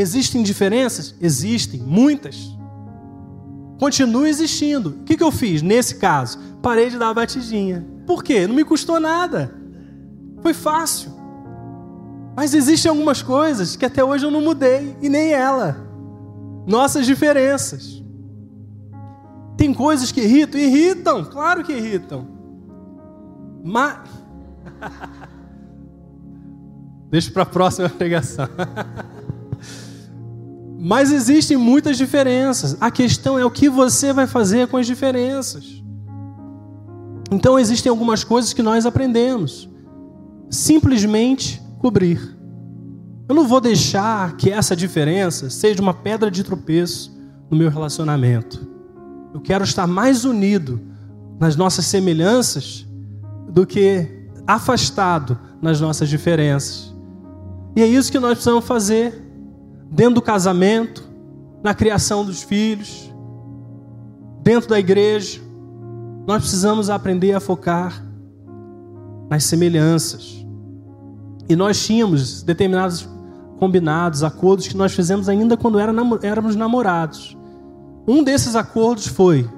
[0.00, 1.14] existem diferenças?
[1.20, 2.56] Existem, muitas.
[3.78, 4.90] Continua existindo.
[4.90, 6.38] O que, eu fiz nesse caso?
[6.62, 7.86] Parei de dar a batidinha.
[8.06, 8.46] Por quê?
[8.46, 9.54] Não me custou nada.
[10.42, 11.12] Foi fácil.
[12.36, 15.76] Mas existem algumas coisas que até hoje eu não mudei, e nem ela.
[16.66, 18.02] Nossas diferenças.
[19.56, 20.60] Tem coisas que irritam?
[20.60, 22.26] Irritam, claro que irritam.
[23.64, 23.98] Mas.
[27.10, 28.48] Deixa para a próxima pregação.
[30.82, 32.74] Mas existem muitas diferenças.
[32.80, 35.82] A questão é o que você vai fazer com as diferenças.
[37.30, 39.68] Então existem algumas coisas que nós aprendemos.
[40.48, 42.34] Simplesmente cobrir.
[43.28, 47.14] Eu não vou deixar que essa diferença seja uma pedra de tropeço
[47.50, 48.66] no meu relacionamento.
[49.34, 50.80] Eu quero estar mais unido
[51.38, 52.86] nas nossas semelhanças
[53.50, 54.08] do que
[54.46, 56.94] afastado nas nossas diferenças.
[57.76, 59.29] E é isso que nós precisamos fazer
[59.90, 61.02] dentro do casamento,
[61.62, 63.12] na criação dos filhos,
[64.42, 65.40] dentro da igreja.
[66.26, 68.04] Nós precisamos aprender a focar
[69.28, 70.46] nas semelhanças.
[71.48, 73.08] E nós tínhamos determinados
[73.58, 77.36] combinados, acordos que nós fizemos ainda quando éramos namorados.
[78.06, 79.48] Um desses acordos foi: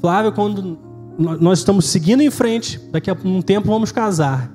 [0.00, 0.78] Flávio, quando
[1.18, 4.50] nós estamos seguindo em frente, daqui a um tempo vamos casar.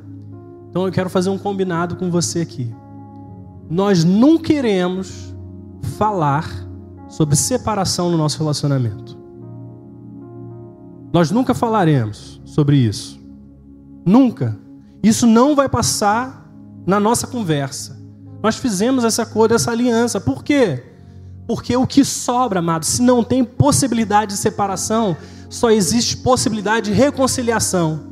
[0.70, 2.74] Então eu quero fazer um combinado com você aqui
[3.70, 5.36] nós não queremos
[5.98, 6.50] falar
[7.10, 9.18] sobre separação no nosso relacionamento.
[11.12, 13.20] Nós nunca falaremos sobre isso.
[14.06, 14.58] Nunca.
[15.02, 16.50] Isso não vai passar
[16.86, 17.98] na nossa conversa.
[18.42, 20.20] Nós fizemos essa cor, essa aliança.
[20.22, 20.84] Por quê?
[21.48, 25.16] Porque o que sobra, amado, se não tem possibilidade de separação,
[25.50, 28.08] só existe possibilidade de reconciliação.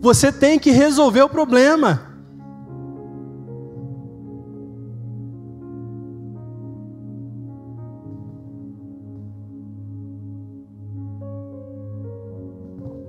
[0.00, 2.15] Você tem que resolver o problema.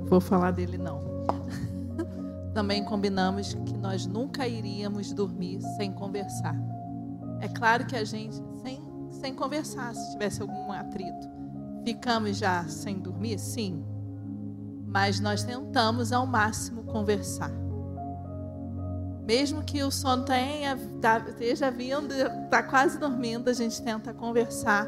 [0.09, 0.99] Vou falar dele não.
[2.53, 6.55] Também combinamos que nós nunca iríamos dormir sem conversar.
[7.39, 8.87] É claro que a gente sem
[9.21, 11.27] sem conversar, se tivesse algum atrito.
[11.83, 13.39] Ficamos já sem dormir?
[13.39, 13.83] Sim.
[14.85, 17.51] Mas nós tentamos ao máximo conversar.
[19.25, 24.87] Mesmo que o sono tenha, tá, esteja vindo, está quase dormindo, a gente tenta conversar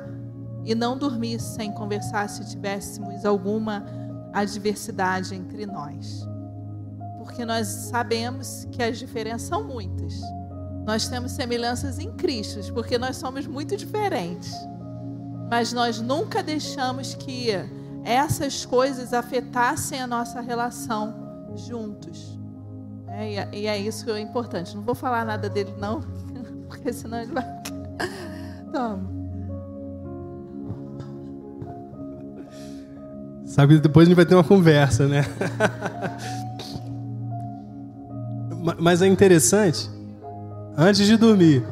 [0.64, 3.84] e não dormir sem conversar se tivéssemos alguma
[4.34, 6.28] a diversidade entre nós.
[7.18, 10.13] Porque nós sabemos que as diferenças são muitas.
[10.86, 14.54] Nós temos semelhanças em Cristo, porque nós somos muito diferentes.
[15.50, 17.50] Mas nós nunca deixamos que
[18.04, 21.13] essas coisas afetassem a nossa relação
[21.56, 22.39] juntos.
[23.08, 24.76] É, e é isso que é importante.
[24.76, 26.02] Não vou falar nada dele, não,
[26.68, 27.46] porque senão ele vai.
[28.72, 29.19] Toma.
[33.50, 35.26] Sabe depois a gente vai ter uma conversa, né?
[38.80, 39.90] Mas é interessante,
[40.78, 41.64] antes de dormir.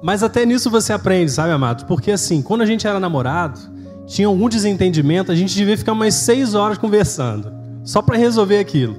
[0.00, 1.86] Mas até nisso você aprende, sabe, amado?
[1.86, 3.58] Porque assim, quando a gente era namorado,
[4.06, 7.52] tinha algum desentendimento, a gente devia ficar umas seis horas conversando,
[7.82, 8.96] só para resolver aquilo.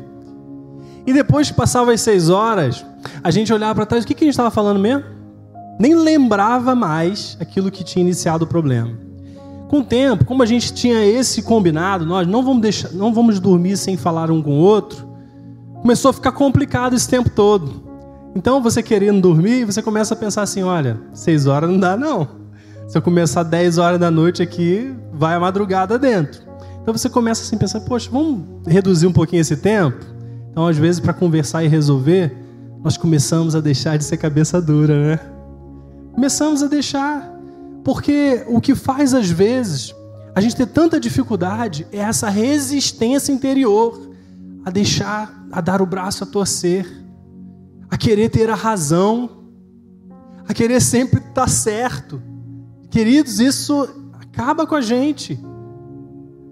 [1.08, 2.86] E depois que passava as seis horas,
[3.24, 5.06] a gente olhava para trás, o que, que a gente estava falando mesmo?
[5.80, 9.11] Nem lembrava mais aquilo que tinha iniciado o problema.
[9.72, 13.40] Com o tempo, como a gente tinha esse combinado, nós não vamos, deixar, não vamos
[13.40, 15.08] dormir sem falar um com o outro,
[15.82, 17.82] começou a ficar complicado esse tempo todo.
[18.36, 22.28] Então, você querendo dormir, você começa a pensar assim: olha, seis horas não dá, não.
[22.86, 26.42] Se eu começar 10 horas da noite aqui, vai a madrugada dentro.
[26.82, 30.06] Então você começa assim a pensar: poxa, vamos reduzir um pouquinho esse tempo?
[30.52, 32.36] Então, às vezes, para conversar e resolver,
[32.84, 35.20] nós começamos a deixar de ser cabeça dura, né?
[36.12, 37.31] Começamos a deixar.
[37.84, 39.94] Porque o que faz, às vezes,
[40.36, 44.12] a gente ter tanta dificuldade é essa resistência interior
[44.64, 46.88] a deixar, a dar o braço a torcer,
[47.90, 49.30] a querer ter a razão,
[50.48, 52.22] a querer sempre estar certo.
[52.90, 53.88] Queridos, isso
[54.20, 55.40] acaba com a gente.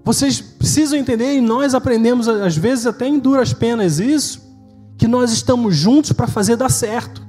[0.03, 4.49] Vocês precisam entender, e nós aprendemos, às vezes, até em duras penas, isso,
[4.97, 7.25] que nós estamos juntos para fazer dar certo.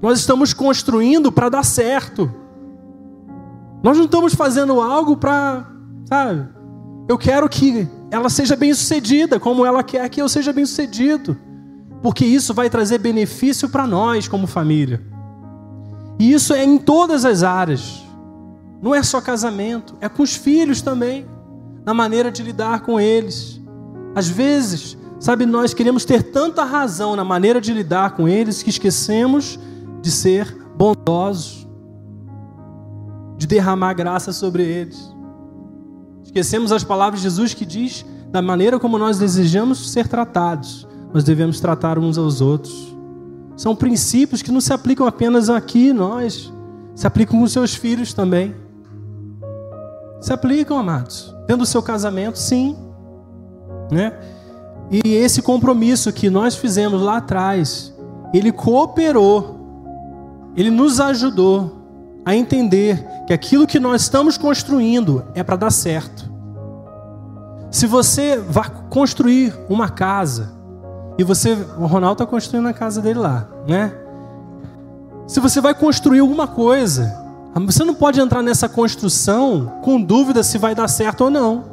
[0.00, 2.30] Nós estamos construindo para dar certo.
[3.86, 5.64] Nós não estamos fazendo algo para,
[6.06, 6.48] sabe?
[7.08, 11.38] Eu quero que ela seja bem sucedida, como ela quer que eu seja bem sucedido,
[12.02, 15.00] porque isso vai trazer benefício para nós como família.
[16.18, 18.04] E isso é em todas as áreas.
[18.82, 21.24] Não é só casamento, é com os filhos também
[21.84, 23.62] na maneira de lidar com eles.
[24.16, 28.70] Às vezes, sabe, nós queremos ter tanta razão na maneira de lidar com eles que
[28.70, 29.60] esquecemos
[30.02, 31.65] de ser bondosos,
[33.36, 35.14] de derramar graça sobre eles.
[36.22, 41.24] Esquecemos as palavras de Jesus que diz da maneira como nós desejamos ser tratados, nós
[41.24, 42.94] devemos tratar uns aos outros.
[43.56, 46.52] São princípios que não se aplicam apenas aqui, nós,
[46.94, 48.54] se aplicam com seus filhos também.
[50.20, 51.34] Se aplicam, amados.
[51.46, 52.76] Dentro do seu casamento, sim.
[53.90, 54.12] Né?
[54.90, 57.94] E esse compromisso que nós fizemos lá atrás,
[58.34, 59.56] ele cooperou,
[60.56, 61.85] ele nos ajudou
[62.26, 66.28] a entender que aquilo que nós estamos construindo é para dar certo.
[67.70, 70.52] Se você vai construir uma casa,
[71.16, 73.92] e você, o Ronaldo está construindo a casa dele lá, né?
[75.28, 77.16] Se você vai construir alguma coisa,
[77.64, 81.64] você não pode entrar nessa construção com dúvida se vai dar certo ou não.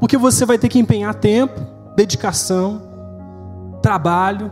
[0.00, 1.60] Porque você vai ter que empenhar tempo,
[1.94, 2.82] dedicação,
[3.80, 4.50] trabalho.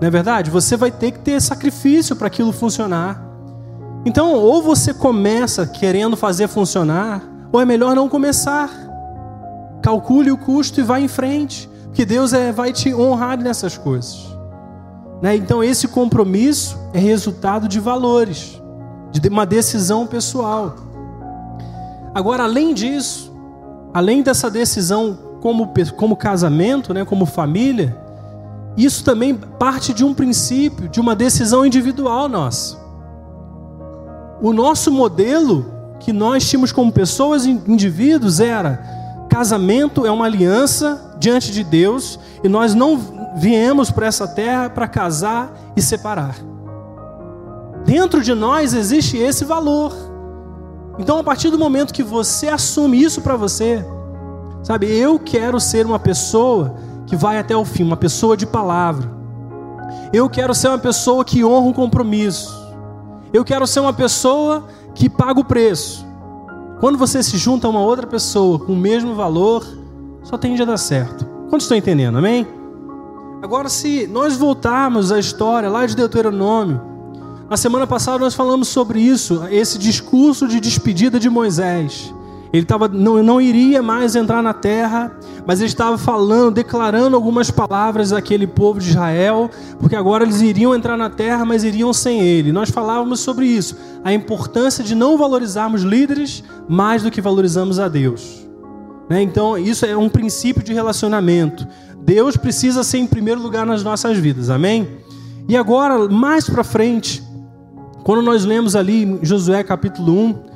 [0.00, 0.50] Não é verdade?
[0.50, 3.29] Você vai ter que ter sacrifício para aquilo funcionar.
[4.04, 8.70] Então, ou você começa querendo fazer funcionar, ou é melhor não começar.
[9.82, 14.26] Calcule o custo e vá em frente, porque Deus é, vai te honrar nessas coisas.
[15.20, 15.36] Né?
[15.36, 18.60] Então, esse compromisso é resultado de valores
[19.12, 20.76] de uma decisão pessoal.
[22.14, 23.32] Agora, além disso,
[23.92, 27.96] além dessa decisão como, como casamento, né, como família,
[28.76, 32.79] isso também parte de um princípio, de uma decisão individual nossa.
[34.40, 35.66] O nosso modelo
[35.98, 38.82] que nós tínhamos como pessoas, indivíduos, era
[39.28, 42.98] casamento é uma aliança diante de Deus e nós não
[43.36, 46.36] viemos para essa terra para casar e separar.
[47.84, 49.94] Dentro de nós existe esse valor.
[50.98, 53.84] Então, a partir do momento que você assume isso para você,
[54.62, 56.74] sabe, eu quero ser uma pessoa
[57.06, 59.10] que vai até o fim, uma pessoa de palavra.
[60.12, 62.59] Eu quero ser uma pessoa que honra o compromisso.
[63.32, 66.06] Eu quero ser uma pessoa que paga o preço.
[66.80, 69.64] Quando você se junta a uma outra pessoa com o mesmo valor,
[70.22, 71.24] só tende a dar certo.
[71.48, 72.46] Quando estou entendendo, amém?
[73.42, 76.80] Agora, se nós voltarmos à história lá de Deuteronômio,
[77.48, 82.14] na semana passada nós falamos sobre isso, esse discurso de despedida de Moisés.
[82.52, 85.12] Ele tava, não, não iria mais entrar na terra,
[85.50, 90.72] mas ele estava falando, declarando algumas palavras àquele povo de Israel, porque agora eles iriam
[90.72, 92.52] entrar na terra, mas iriam sem ele.
[92.52, 97.88] Nós falávamos sobre isso, a importância de não valorizarmos líderes mais do que valorizamos a
[97.88, 98.46] Deus.
[99.08, 99.22] Né?
[99.22, 101.66] Então, isso é um princípio de relacionamento.
[102.00, 104.88] Deus precisa ser em primeiro lugar nas nossas vidas, amém?
[105.48, 107.24] E agora, mais para frente,
[108.04, 110.49] quando nós lemos ali Josué capítulo 1,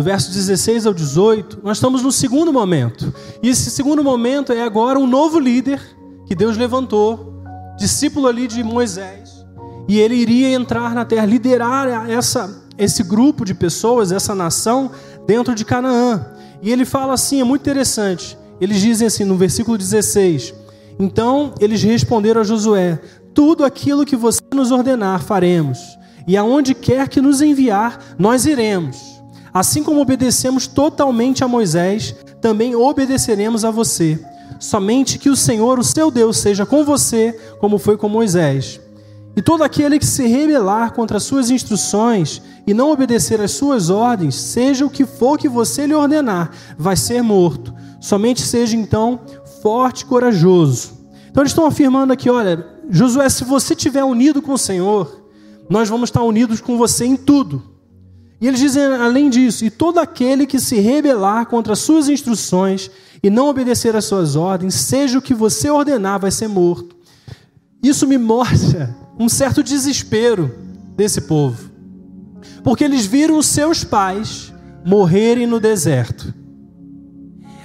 [0.00, 3.12] do verso 16 ao 18, nós estamos no segundo momento.
[3.42, 5.78] E esse segundo momento é agora um novo líder
[6.26, 7.44] que Deus levantou,
[7.76, 9.44] discípulo ali de Moisés,
[9.86, 14.90] e ele iria entrar na terra, liderar essa, esse grupo de pessoas, essa nação
[15.26, 16.24] dentro de Canaã.
[16.62, 18.38] E ele fala assim, é muito interessante.
[18.58, 20.54] Eles dizem assim no versículo 16:
[20.98, 22.98] Então eles responderam a Josué:
[23.34, 25.78] Tudo aquilo que você nos ordenar faremos,
[26.26, 29.19] e aonde quer que nos enviar, nós iremos.
[29.52, 34.18] Assim como obedecemos totalmente a Moisés, também obedeceremos a você.
[34.58, 38.80] Somente que o Senhor, o seu Deus, seja com você, como foi com Moisés.
[39.36, 43.88] E todo aquele que se rebelar contra as suas instruções e não obedecer às suas
[43.88, 47.72] ordens, seja o que for que você lhe ordenar, vai ser morto.
[48.00, 49.20] Somente seja então
[49.62, 50.98] forte e corajoso.
[51.30, 55.24] Então eles estão afirmando aqui: olha, Josué, se você estiver unido com o Senhor,
[55.68, 57.69] nós vamos estar unidos com você em tudo.
[58.40, 62.90] E eles dizem além disso: e todo aquele que se rebelar contra as suas instruções
[63.22, 66.96] e não obedecer às suas ordens, seja o que você ordenar, vai ser morto.
[67.82, 70.54] Isso me mostra um certo desespero
[70.96, 71.70] desse povo,
[72.64, 74.52] porque eles viram os seus pais
[74.84, 76.32] morrerem no deserto.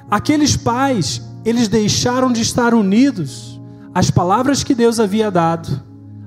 [0.09, 3.59] Aqueles pais, eles deixaram de estar unidos
[3.93, 5.81] às palavras que Deus havia dado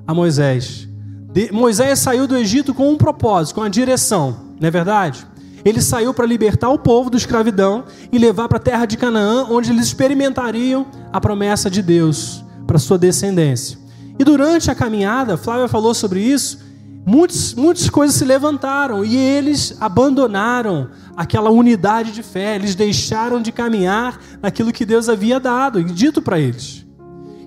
[0.07, 0.88] a Moisés.
[1.31, 5.26] De, Moisés saiu do Egito com um propósito, com uma direção, não é verdade?
[5.64, 9.47] Ele saiu para libertar o povo da escravidão e levar para a terra de Canaã,
[9.51, 13.79] onde eles experimentariam a promessa de Deus para sua descendência.
[14.18, 16.61] E durante a caminhada, Flávia falou sobre isso,
[17.05, 23.53] muitas, muitas coisas se levantaram e eles abandonaram aquela unidade de fé, eles deixaram de
[23.53, 26.88] caminhar naquilo que Deus havia dado e dito para eles.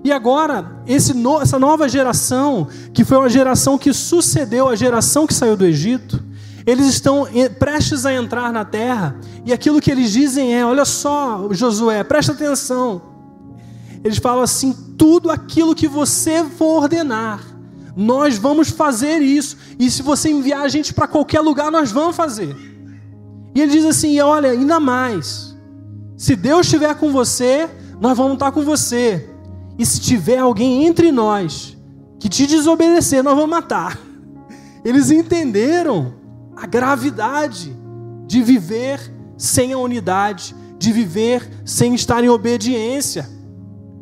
[0.04, 0.82] E agora,
[1.14, 5.64] no, essa nova geração, que foi uma geração que sucedeu a geração que saiu do
[5.64, 6.22] Egito,
[6.66, 7.26] eles estão
[7.58, 12.32] prestes a entrar na terra, e aquilo que eles dizem é: olha só, Josué, presta
[12.32, 13.02] atenção.
[14.02, 17.40] Eles falam assim: tudo aquilo que você for ordenar,
[17.96, 22.16] nós vamos fazer isso, e se você enviar a gente para qualquer lugar, nós vamos
[22.16, 22.56] fazer.
[23.54, 25.52] E ele diz assim: olha, ainda mais.
[26.16, 27.68] Se Deus estiver com você,
[28.00, 29.31] nós vamos estar com você.
[29.78, 31.76] E se tiver alguém entre nós
[32.18, 33.98] que te desobedecer, nós vamos matar.
[34.84, 36.14] Eles entenderam
[36.56, 37.76] a gravidade
[38.26, 43.28] de viver sem a unidade, de viver sem estar em obediência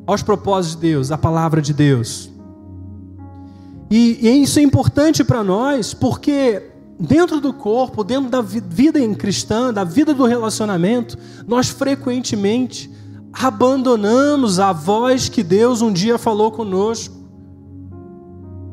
[0.07, 2.31] aos propósitos de Deus, à palavra de Deus.
[3.91, 9.15] E, e isso é importante para nós, porque dentro do corpo, dentro da vida em
[9.15, 12.91] cristã, da vida do relacionamento, nós frequentemente
[13.33, 17.15] abandonamos a voz que Deus um dia falou conosco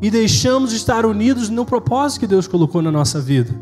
[0.02, 3.54] e deixamos de estar unidos no propósito que Deus colocou na nossa vida.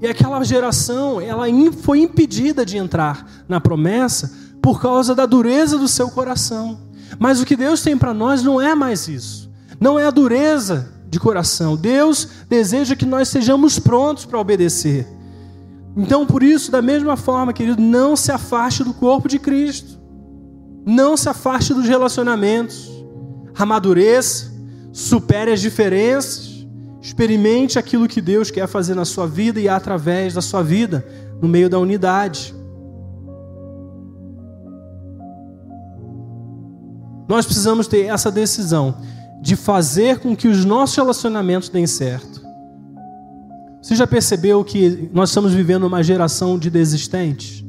[0.00, 1.46] E aquela geração, ela
[1.80, 6.78] foi impedida de entrar na promessa por causa da dureza do seu coração.
[7.18, 9.50] Mas o que Deus tem para nós não é mais isso.
[9.80, 11.76] Não é a dureza de coração.
[11.76, 15.06] Deus deseja que nós sejamos prontos para obedecer.
[15.96, 20.00] Então, por isso, da mesma forma, querido, não se afaste do corpo de Cristo.
[20.84, 22.90] Não se afaste dos relacionamentos.
[23.56, 24.52] Amadureça,
[24.92, 26.66] supere as diferenças,
[27.00, 31.06] experimente aquilo que Deus quer fazer na sua vida e através da sua vida,
[31.40, 32.54] no meio da unidade.
[37.28, 38.96] Nós precisamos ter essa decisão
[39.40, 42.43] de fazer com que os nossos relacionamentos deem certo.
[43.84, 47.62] Você já percebeu que nós estamos vivendo uma geração de desistentes?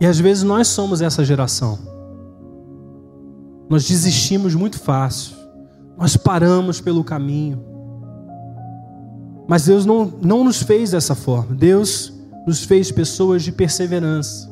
[0.00, 1.78] E às vezes nós somos essa geração.
[3.68, 5.36] Nós desistimos muito fácil.
[5.98, 7.62] Nós paramos pelo caminho.
[9.46, 11.54] Mas Deus não, não nos fez dessa forma.
[11.54, 12.14] Deus
[12.46, 14.50] nos fez pessoas de perseverança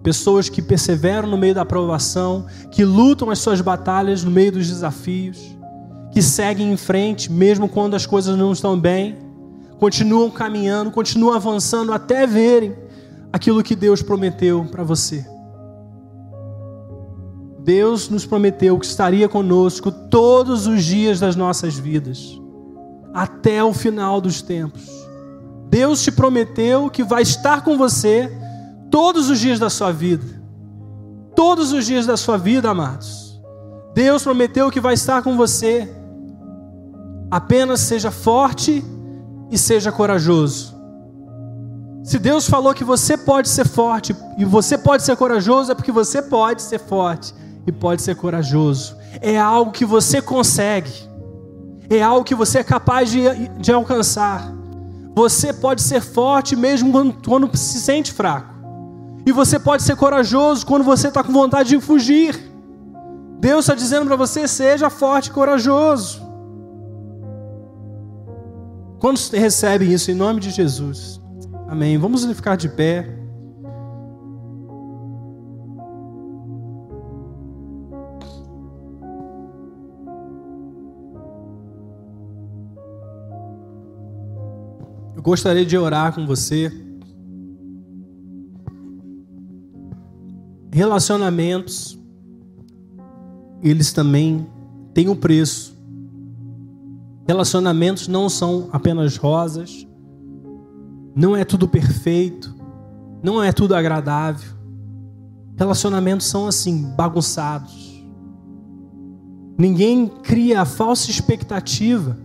[0.00, 4.66] pessoas que perseveram no meio da aprovação, que lutam as suas batalhas no meio dos
[4.66, 5.57] desafios,
[6.18, 9.16] que seguem em frente mesmo quando as coisas não estão bem,
[9.78, 12.74] continuam caminhando, continuam avançando até verem
[13.32, 15.24] aquilo que Deus prometeu para você.
[17.60, 22.36] Deus nos prometeu que estaria conosco todos os dias das nossas vidas,
[23.14, 24.90] até o final dos tempos.
[25.70, 28.28] Deus te prometeu que vai estar com você
[28.90, 30.26] todos os dias da sua vida.
[31.36, 33.40] Todos os dias da sua vida, amados.
[33.94, 35.94] Deus prometeu que vai estar com você.
[37.30, 38.84] Apenas seja forte
[39.50, 40.76] e seja corajoso.
[42.02, 45.92] Se Deus falou que você pode ser forte e você pode ser corajoso, é porque
[45.92, 47.34] você pode ser forte
[47.66, 48.96] e pode ser corajoso.
[49.20, 50.92] É algo que você consegue,
[51.90, 53.20] é algo que você é capaz de,
[53.58, 54.50] de alcançar.
[55.14, 58.54] Você pode ser forte mesmo quando, quando se sente fraco.
[59.26, 62.34] E você pode ser corajoso quando você está com vontade de fugir.
[63.38, 66.27] Deus está dizendo para você: seja forte e corajoso.
[68.98, 71.20] Quando recebem isso em nome de Jesus?
[71.68, 71.96] Amém.
[71.96, 73.06] Vamos ficar de pé.
[85.14, 86.72] Eu gostaria de orar com você.
[90.72, 91.98] Relacionamentos,
[93.62, 94.46] eles também
[94.92, 95.77] têm um preço.
[97.28, 99.86] Relacionamentos não são apenas rosas,
[101.14, 102.54] não é tudo perfeito,
[103.22, 104.56] não é tudo agradável.
[105.54, 108.02] Relacionamentos são assim, bagunçados.
[109.58, 112.16] Ninguém cria a falsa expectativa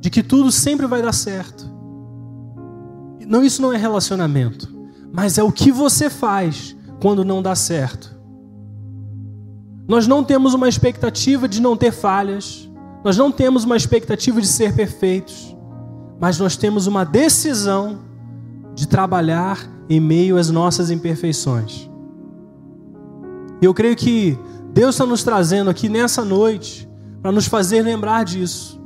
[0.00, 1.70] de que tudo sempre vai dar certo.
[3.24, 4.68] Não, isso não é relacionamento,
[5.12, 8.12] mas é o que você faz quando não dá certo.
[9.86, 12.68] Nós não temos uma expectativa de não ter falhas,
[13.04, 15.56] nós não temos uma expectativa de ser perfeitos,
[16.20, 17.98] mas nós temos uma decisão
[18.74, 21.90] de trabalhar em meio às nossas imperfeições.
[23.60, 24.38] E eu creio que
[24.72, 26.88] Deus está nos trazendo aqui nessa noite
[27.20, 28.80] para nos fazer lembrar disso.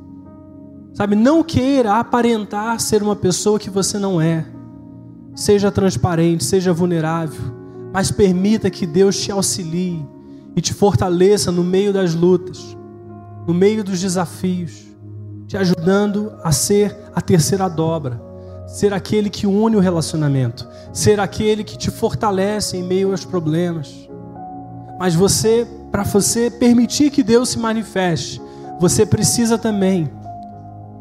[0.93, 4.47] Sabe, não queira aparentar ser uma pessoa que você não é.
[5.35, 7.41] Seja transparente, seja vulnerável,
[7.93, 10.07] mas permita que Deus te auxilie
[10.57, 12.77] e te fortaleça no meio das lutas,
[13.47, 14.85] no meio dos desafios,
[15.47, 18.27] te ajudando a ser a terceira dobra
[18.67, 24.09] ser aquele que une o relacionamento, ser aquele que te fortalece em meio aos problemas.
[24.99, 28.43] Mas você, para você permitir que Deus se manifeste,
[28.81, 30.11] você precisa também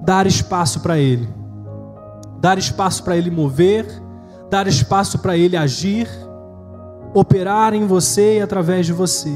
[0.01, 1.27] dar espaço para Ele,
[2.39, 3.85] dar espaço para Ele mover,
[4.49, 6.07] dar espaço para Ele agir,
[7.13, 9.33] operar em você e através de você.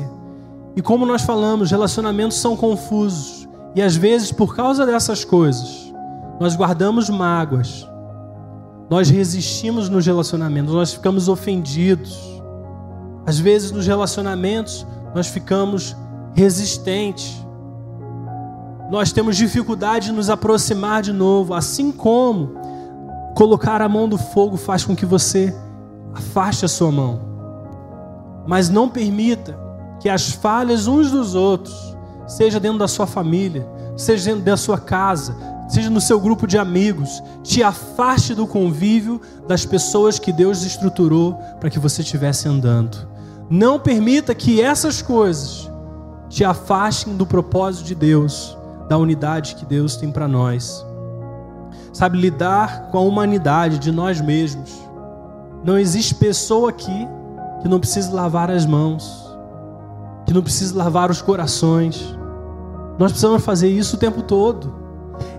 [0.80, 5.94] E como nós falamos, relacionamentos são confusos e às vezes por causa dessas coisas
[6.40, 7.86] nós guardamos mágoas,
[8.90, 12.18] nós resistimos nos relacionamentos, nós ficamos ofendidos.
[13.26, 15.98] Às vezes nos relacionamentos nós ficamos
[16.34, 17.46] resistentes.
[18.90, 22.54] Nós temos dificuldade de nos aproximar de novo, assim como
[23.36, 25.54] colocar a mão do fogo faz com que você
[26.14, 27.20] afaste a sua mão.
[28.48, 29.68] Mas não permita
[30.00, 31.96] que as falhas uns dos outros,
[32.28, 35.36] seja dentro da sua família, seja dentro da sua casa,
[35.68, 41.34] seja no seu grupo de amigos, te afaste do convívio das pessoas que Deus estruturou
[41.60, 43.08] para que você estivesse andando.
[43.50, 45.70] Não permita que essas coisas
[46.30, 50.86] te afastem do propósito de Deus, da unidade que Deus tem para nós.
[51.92, 54.72] Sabe, lidar com a humanidade de nós mesmos.
[55.64, 57.08] Não existe pessoa aqui
[57.62, 59.29] que não precise lavar as mãos,
[60.30, 62.16] que não precise lavar os corações.
[63.00, 64.72] Nós precisamos fazer isso o tempo todo.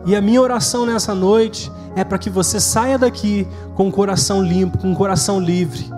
[0.05, 4.43] E a minha oração nessa noite é para que você saia daqui com o coração
[4.43, 5.89] limpo, com o coração livre.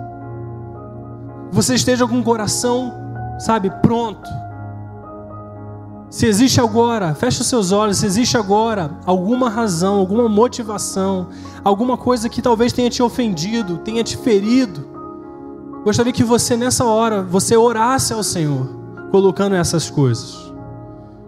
[1.51, 2.93] Você esteja com o coração,
[3.39, 4.29] sabe, pronto.
[6.07, 11.29] Se existe agora, feche os seus olhos, se existe agora alguma razão, alguma motivação,
[11.63, 14.87] alguma coisa que talvez tenha te ofendido, tenha te ferido,
[15.83, 18.82] gostaria que você nessa hora, você orasse ao Senhor,
[19.13, 20.51] colocando essas coisas.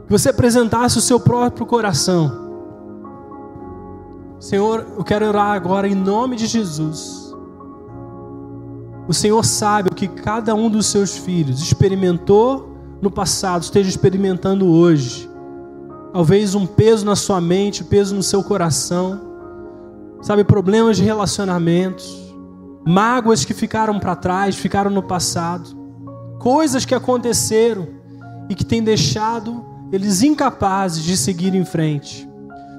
[0.06, 2.44] Que você apresentasse o seu próprio coração
[4.46, 7.34] Senhor, eu quero orar agora em nome de Jesus.
[9.08, 14.68] O Senhor sabe o que cada um dos seus filhos experimentou no passado, esteja experimentando
[14.68, 15.28] hoje.
[16.14, 19.20] Talvez um peso na sua mente, peso no seu coração.
[20.22, 22.34] Sabe, problemas de relacionamentos,
[22.86, 25.70] mágoas que ficaram para trás, ficaram no passado,
[26.46, 27.88] coisas que aconteceram
[28.48, 32.30] e que têm deixado eles incapazes de seguir em frente.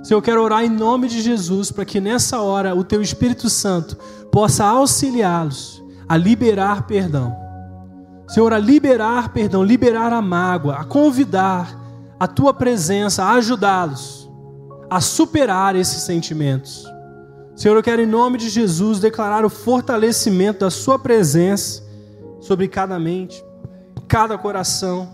[0.04, 3.50] Senhor, eu quero orar em nome de Jesus para que nessa hora o Teu Espírito
[3.50, 3.96] Santo
[4.30, 7.34] possa auxiliá-los a liberar perdão.
[8.28, 11.76] Senhor, a liberar perdão, liberar a mágoa, a convidar
[12.20, 14.30] a Tua presença, a ajudá-los
[14.88, 16.84] a superar esses sentimentos.
[17.56, 21.82] Senhor, eu quero em nome de Jesus declarar o fortalecimento da Sua presença
[22.40, 23.44] sobre cada mente,
[24.08, 25.08] cada coração,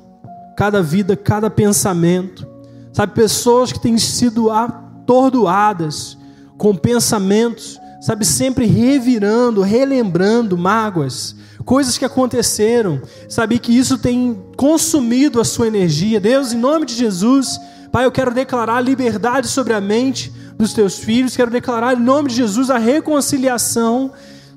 [0.57, 2.47] cada vida, cada pensamento.
[2.93, 6.17] Sabe, pessoas que têm sido atordoadas
[6.59, 11.35] com pensamentos, sabe, sempre revirando, relembrando mágoas,
[11.65, 16.21] coisas que aconteceram, sabe, que isso tem consumido a sua energia.
[16.21, 17.59] Deus, em nome de Jesus,
[17.91, 22.29] Pai, eu quero declarar liberdade sobre a mente dos teus filhos, quero declarar em nome
[22.29, 24.13] de Jesus a reconciliação.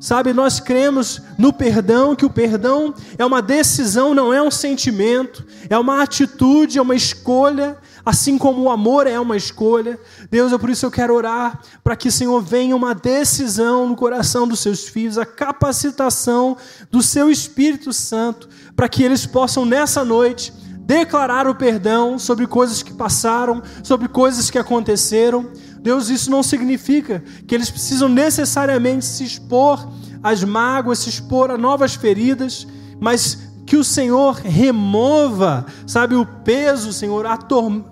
[0.05, 5.43] Sabe, nós cremos no perdão, que o perdão é uma decisão, não é um sentimento,
[5.67, 7.75] é uma atitude, é uma escolha
[8.05, 9.99] assim como o amor é uma escolha.
[10.29, 14.47] Deus, é por isso eu quero orar para que, Senhor, venha uma decisão no coração
[14.47, 16.55] dos seus filhos, a capacitação
[16.91, 20.53] do seu Espírito Santo, para que eles possam nessa noite
[20.85, 25.49] declarar o perdão sobre coisas que passaram, sobre coisas que aconteceram.
[25.85, 29.87] Deus, isso não significa que eles precisam necessariamente se expor
[30.23, 32.65] às mágoas, se expor a novas feridas,
[32.99, 37.27] mas que o Senhor remova, sabe, o peso, Senhor,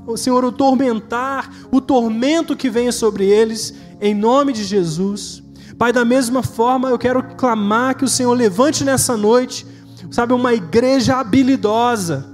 [0.08, 5.44] o Senhor, o tormentar, o tormento que venha sobre eles, em nome de Jesus.
[5.78, 9.68] Pai, da mesma forma, eu quero clamar que o Senhor levante nessa noite,
[10.10, 12.26] sabe, uma igreja habilidosa,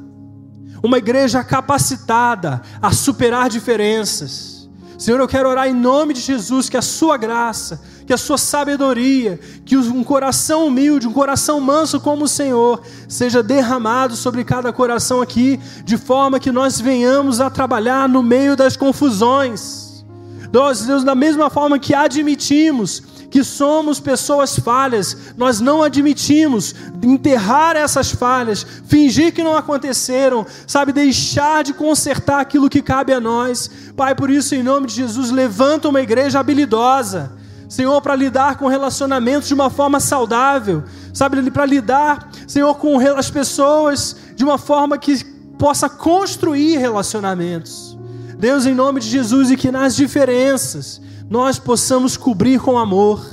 [0.82, 4.59] uma igreja capacitada a superar diferenças.
[5.00, 8.38] Senhor, eu quero orar em nome de Jesus que a sua graça, que a sua
[8.38, 14.74] sabedoria, que um coração humilde, um coração manso como o Senhor, seja derramado sobre cada
[14.74, 20.04] coração aqui, de forma que nós venhamos a trabalhar no meio das confusões.
[20.52, 26.74] Nós, Deus, da mesma forma que admitimos que somos pessoas falhas, nós não admitimos
[27.04, 33.20] enterrar essas falhas, fingir que não aconteceram, sabe, deixar de consertar aquilo que cabe a
[33.20, 33.70] nós.
[33.96, 37.32] Pai, por isso, em nome de Jesus, levanta uma igreja habilidosa,
[37.68, 43.30] Senhor, para lidar com relacionamentos de uma forma saudável, sabe, para lidar, Senhor, com as
[43.30, 45.24] pessoas de uma forma que
[45.60, 47.96] possa construir relacionamentos.
[48.40, 51.00] Deus, em nome de Jesus, e que nas diferenças,
[51.30, 53.24] nós possamos cobrir com amor.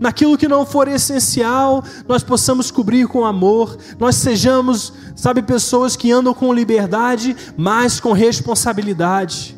[0.00, 3.76] Naquilo que não for essencial, nós possamos cobrir com amor.
[3.98, 9.56] Nós sejamos, sabe, pessoas que andam com liberdade, mas com responsabilidade.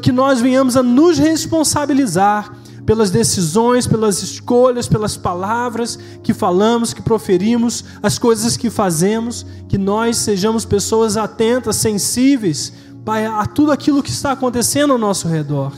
[0.00, 7.02] Que nós venhamos a nos responsabilizar pelas decisões, pelas escolhas, pelas palavras que falamos, que
[7.02, 12.72] proferimos, as coisas que fazemos, que nós sejamos pessoas atentas, sensíveis,
[13.04, 15.72] Pai, a tudo aquilo que está acontecendo ao nosso redor.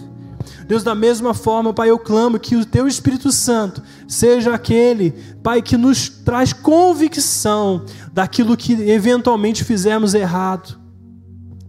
[0.66, 5.10] Deus, da mesma forma, Pai, eu clamo que o Teu Espírito Santo seja aquele,
[5.42, 10.78] Pai, que nos traz convicção daquilo que eventualmente fizemos errado.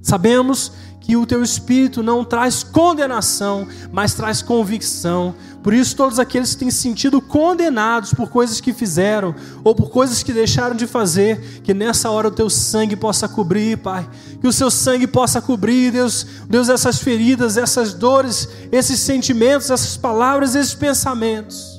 [0.01, 0.71] Sabemos
[1.05, 5.35] que o Teu Espírito não traz condenação, mas traz convicção.
[5.61, 9.91] Por isso, todos aqueles que têm se sentido condenados por coisas que fizeram ou por
[9.91, 14.07] coisas que deixaram de fazer, que nessa hora o teu sangue possa cobrir, Pai.
[14.41, 19.95] Que o seu sangue possa cobrir, Deus, Deus, essas feridas, essas dores, esses sentimentos, essas
[19.95, 21.74] palavras, esses pensamentos.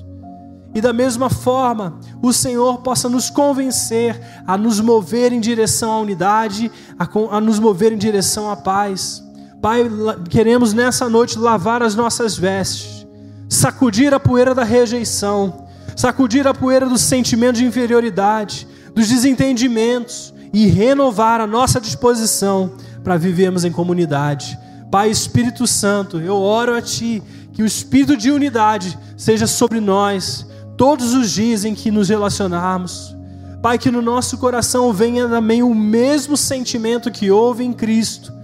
[0.77, 5.99] E da mesma forma, o Senhor possa nos convencer a nos mover em direção à
[5.99, 9.25] unidade, a, nos mover em direção à paz.
[9.63, 9.91] Pai,
[10.29, 13.07] queremos nessa noite lavar as nossas vestes
[13.49, 15.67] sacudir a poeira da rejeição,
[15.97, 22.73] sacudir a poeira do sentimento de inferioridade, dos desentendimentos e renovar a nossa disposição
[23.03, 24.59] para vivermos em comunidade.
[24.91, 27.23] Pai Espírito Santo, eu oro a Ti
[27.55, 30.47] que o espírito de unidade seja sobre nós
[30.77, 33.15] todos os dias em que nos relacionarmos.
[33.63, 38.37] Pai, que no nosso coração venha também o mesmo sentimento que houve em Cristo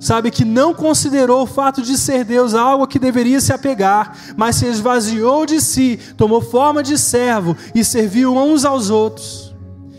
[0.00, 4.56] sabe, que não considerou o fato de ser Deus algo que deveria se apegar, mas
[4.56, 9.54] se esvaziou de si, tomou forma de servo e serviu uns aos outros,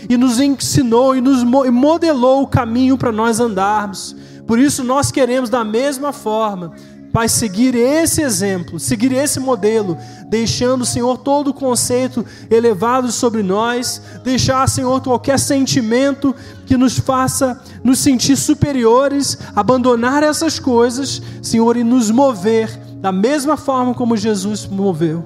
[0.09, 4.15] e nos ensinou e nos modelou o caminho para nós andarmos.
[4.47, 6.73] Por isso nós queremos da mesma forma
[7.11, 9.97] Pai, seguir esse exemplo, seguir esse modelo,
[10.29, 16.33] deixando, Senhor, todo o conceito elevado sobre nós, deixar, Senhor, qualquer sentimento
[16.65, 22.69] que nos faça nos sentir superiores, abandonar essas coisas, Senhor, e nos mover
[23.01, 25.25] da mesma forma como Jesus moveu.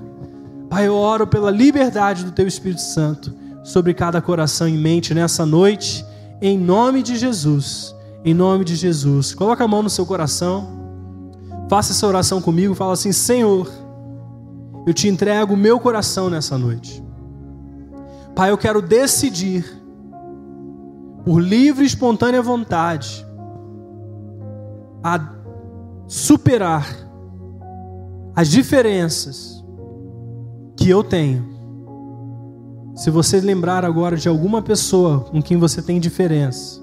[0.70, 3.32] Pai, eu oro pela liberdade do Teu Espírito Santo
[3.64, 6.04] sobre cada coração e mente nessa noite,
[6.42, 7.94] em nome de Jesus.
[8.24, 9.36] Em nome de Jesus.
[9.36, 10.85] Coloca a mão no seu coração.
[11.70, 13.70] Faça essa oração comigo, fala assim: Senhor,
[14.86, 17.04] eu te entrego o meu coração nessa noite.
[18.36, 19.66] Pai, eu quero decidir,
[21.24, 23.26] por livre e espontânea vontade,
[25.04, 25.34] a
[26.08, 26.86] superar
[28.36, 29.64] as diferenças
[30.78, 31.56] que eu tenho.
[32.96, 36.82] Se você lembrar agora de alguma pessoa com quem você tem diferença,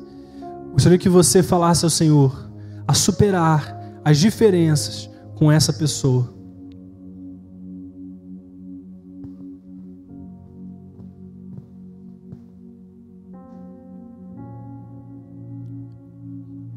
[0.73, 2.51] gostaria que você falasse ao Senhor
[2.87, 6.33] a superar as diferenças com essa pessoa.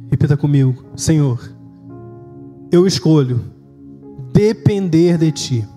[0.09, 1.39] Repita comigo, Senhor,
[2.71, 3.41] eu escolho
[4.31, 5.67] depender de Ti,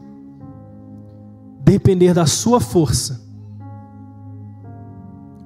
[1.62, 3.26] depender da Sua força.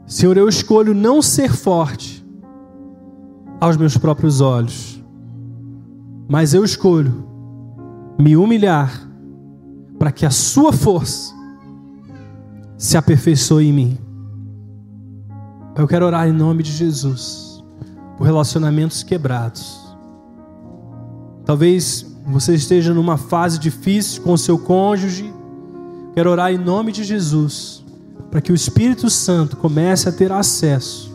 [0.07, 2.25] Senhor, eu escolho não ser forte
[3.61, 5.02] aos meus próprios olhos
[6.29, 7.25] Mas eu escolho
[8.19, 9.09] me humilhar
[9.99, 11.33] para que a sua força
[12.77, 13.99] se aperfeiçoe em mim.
[15.77, 17.63] Eu quero orar em nome de Jesus
[18.17, 19.81] por relacionamentos quebrados.
[21.45, 25.33] Talvez você esteja numa fase difícil com o seu cônjuge.
[26.15, 27.85] Quero orar em nome de Jesus
[28.31, 31.13] para que o Espírito Santo comece a ter acesso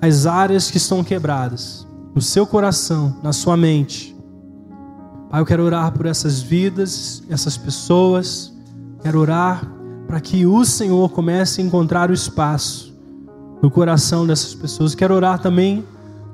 [0.00, 4.16] às áreas que estão quebradas no seu coração, na sua mente.
[5.30, 8.52] Pai, eu quero orar por essas vidas, essas pessoas.
[9.02, 9.64] Quero orar
[10.06, 12.92] para que o Senhor comece a encontrar o espaço
[13.62, 14.94] no coração dessas pessoas.
[14.94, 15.84] Quero orar também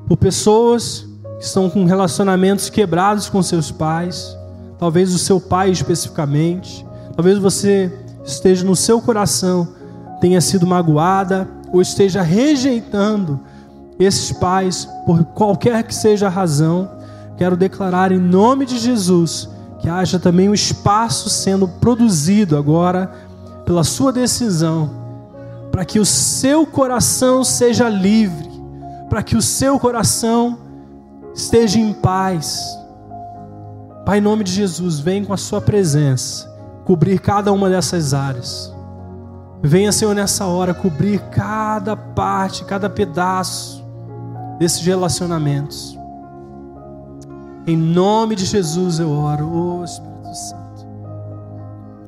[0.07, 1.07] por pessoas
[1.39, 4.37] que estão com relacionamentos quebrados com seus pais,
[4.79, 7.93] talvez o seu pai especificamente, talvez você
[8.25, 9.69] esteja no seu coração,
[10.21, 13.41] tenha sido magoada ou esteja rejeitando
[13.99, 16.91] esses pais por qualquer que seja a razão.
[17.37, 23.11] Quero declarar em nome de Jesus que haja também um espaço sendo produzido agora
[23.65, 24.91] pela sua decisão,
[25.71, 28.51] para que o seu coração seja livre,
[29.09, 30.59] para que o seu coração
[31.35, 32.77] esteja em paz.
[34.05, 38.73] Pai, em nome de Jesus, vem com a Sua presença cobrir cada uma dessas áreas.
[39.63, 43.86] Venha, Senhor, nessa hora cobrir cada parte, cada pedaço
[44.59, 45.99] desses relacionamentos.
[47.67, 49.51] Em nome de Jesus eu oro,
[49.81, 50.87] oh Espírito Santo.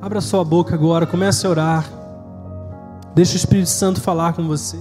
[0.00, 1.84] Abra sua boca agora, comece a orar.
[3.14, 4.78] Deixa o Espírito Santo falar com você.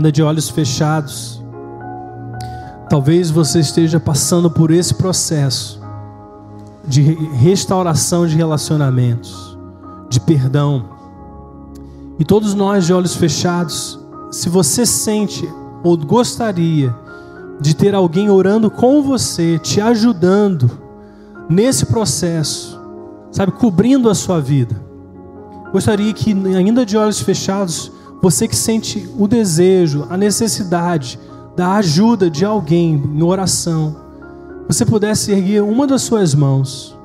[0.00, 1.42] Ainda de olhos fechados.
[2.88, 5.78] Talvez você esteja passando por esse processo
[6.88, 9.58] de restauração de relacionamentos,
[10.08, 10.88] de perdão.
[12.18, 14.00] E todos nós de olhos fechados,
[14.32, 15.46] se você sente
[15.84, 16.94] ou gostaria
[17.60, 20.70] de ter alguém orando com você, te ajudando
[21.48, 22.80] nesse processo,
[23.30, 24.74] sabe, cobrindo a sua vida.
[25.72, 27.92] Gostaria que, ainda de olhos fechados,
[28.22, 31.18] você que sente o desejo, a necessidade
[31.56, 33.96] da ajuda de alguém em oração,
[34.66, 36.96] você pudesse erguer uma das suas mãos,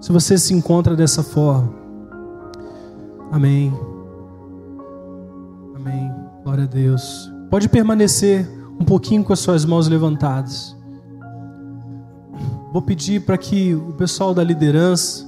[0.00, 1.72] se você se encontra dessa forma.
[3.30, 3.72] Amém.
[5.74, 6.12] Amém.
[6.42, 7.32] Glória a Deus.
[7.48, 8.46] Pode permanecer
[8.78, 10.76] um pouquinho com as suas mãos levantadas.
[12.72, 15.24] Vou pedir para que o pessoal da liderança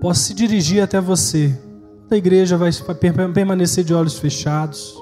[0.00, 1.58] possa se dirigir até você
[2.14, 2.70] da igreja vai
[3.34, 4.94] permanecer de olhos fechados,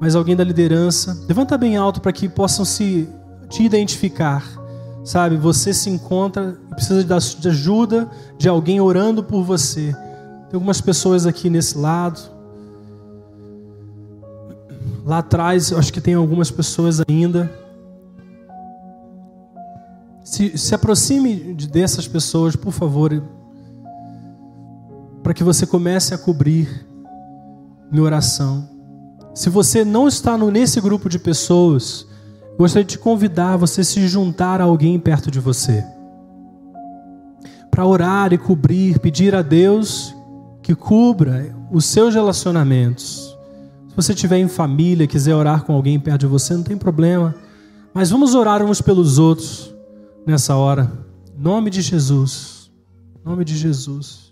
[0.00, 3.06] mas alguém da liderança, levanta bem alto para que possam se
[3.50, 4.42] te identificar.
[5.04, 9.92] Sabe, você se encontra e precisa de ajuda de alguém orando por você.
[10.48, 12.20] Tem algumas pessoas aqui nesse lado.
[15.04, 17.52] Lá atrás, acho que tem algumas pessoas ainda.
[20.24, 23.22] Se, se aproxime dessas pessoas, por favor
[25.30, 26.84] para que você comece a cobrir
[27.92, 28.68] em oração.
[29.32, 32.04] Se você não está nesse grupo de pessoas,
[32.58, 35.84] gostaria de te convidar você se juntar a alguém perto de você.
[37.70, 40.12] Para orar e cobrir, pedir a Deus
[40.60, 43.38] que cubra os seus relacionamentos.
[43.88, 47.36] Se você estiver em família, quiser orar com alguém perto de você, não tem problema.
[47.94, 49.72] Mas vamos orar uns pelos outros
[50.26, 50.90] nessa hora.
[51.38, 52.72] Em nome de Jesus.
[53.24, 54.29] Em nome de Jesus.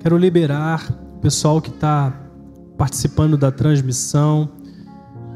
[0.00, 2.10] Quero liberar o pessoal que está
[2.78, 4.48] participando da transmissão.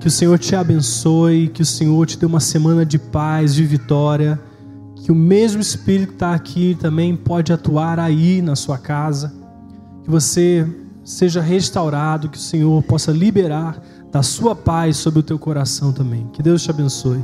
[0.01, 3.63] Que o Senhor te abençoe, que o Senhor te dê uma semana de paz, de
[3.63, 4.41] vitória.
[4.97, 9.35] Que o mesmo Espírito que está aqui também pode atuar aí na sua casa.
[10.03, 10.67] Que você
[11.05, 13.79] seja restaurado, que o Senhor possa liberar
[14.11, 16.27] da sua paz sobre o teu coração também.
[16.33, 17.23] Que Deus te abençoe.